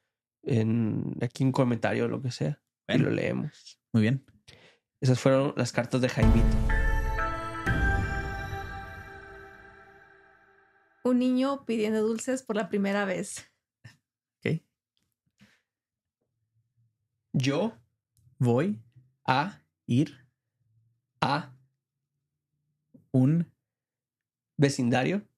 [0.42, 2.60] en aquí un comentario o lo que sea.
[2.86, 3.80] Y lo leemos.
[3.92, 4.24] Muy bien.
[5.00, 6.79] Esas fueron las cartas de Jaimito.
[11.04, 13.50] Un niño pidiendo dulces por la primera vez.
[14.38, 14.62] Ok.
[17.32, 17.76] Yo
[18.42, 18.80] Voy
[19.26, 20.26] a, ir
[21.20, 21.54] a
[23.12, 23.52] un
[24.56, 25.28] vecindario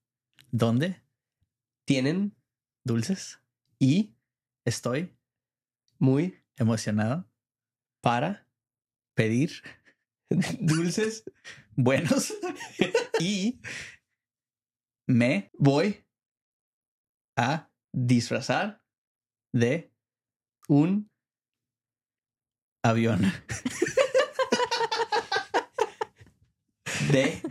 [0.51, 1.01] ¿dónde?
[1.83, 2.33] tienen
[2.85, 3.41] Dulces.
[3.77, 4.15] y
[4.63, 5.13] Estoy
[5.99, 7.29] muy emocionado.
[7.99, 8.47] para
[9.15, 9.51] Pedir
[10.61, 11.25] dulces
[11.75, 12.33] buenos
[13.19, 13.59] y
[15.07, 16.05] me voy
[17.37, 18.83] a disfrazar
[19.53, 19.91] de
[20.67, 21.09] un
[22.83, 23.21] avión.
[27.11, 27.41] de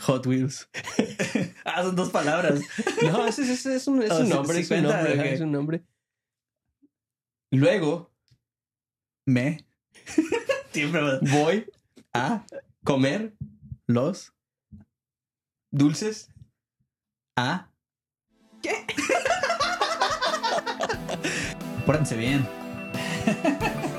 [0.00, 0.68] Hot Wheels.
[1.64, 2.60] ah, son dos palabras.
[3.02, 5.24] no ese, ese es un, es Oh, un nombre es un nombre ok.
[5.26, 5.84] es un nombre
[7.54, 8.12] luego
[9.26, 9.64] Me.
[10.72, 11.66] Siempre voy
[12.12, 12.44] a
[12.84, 13.34] comer
[13.86, 14.34] los
[15.70, 16.30] dulces
[17.36, 17.68] a.
[18.62, 18.86] ¿Qué?
[21.86, 22.46] Pórtense bien.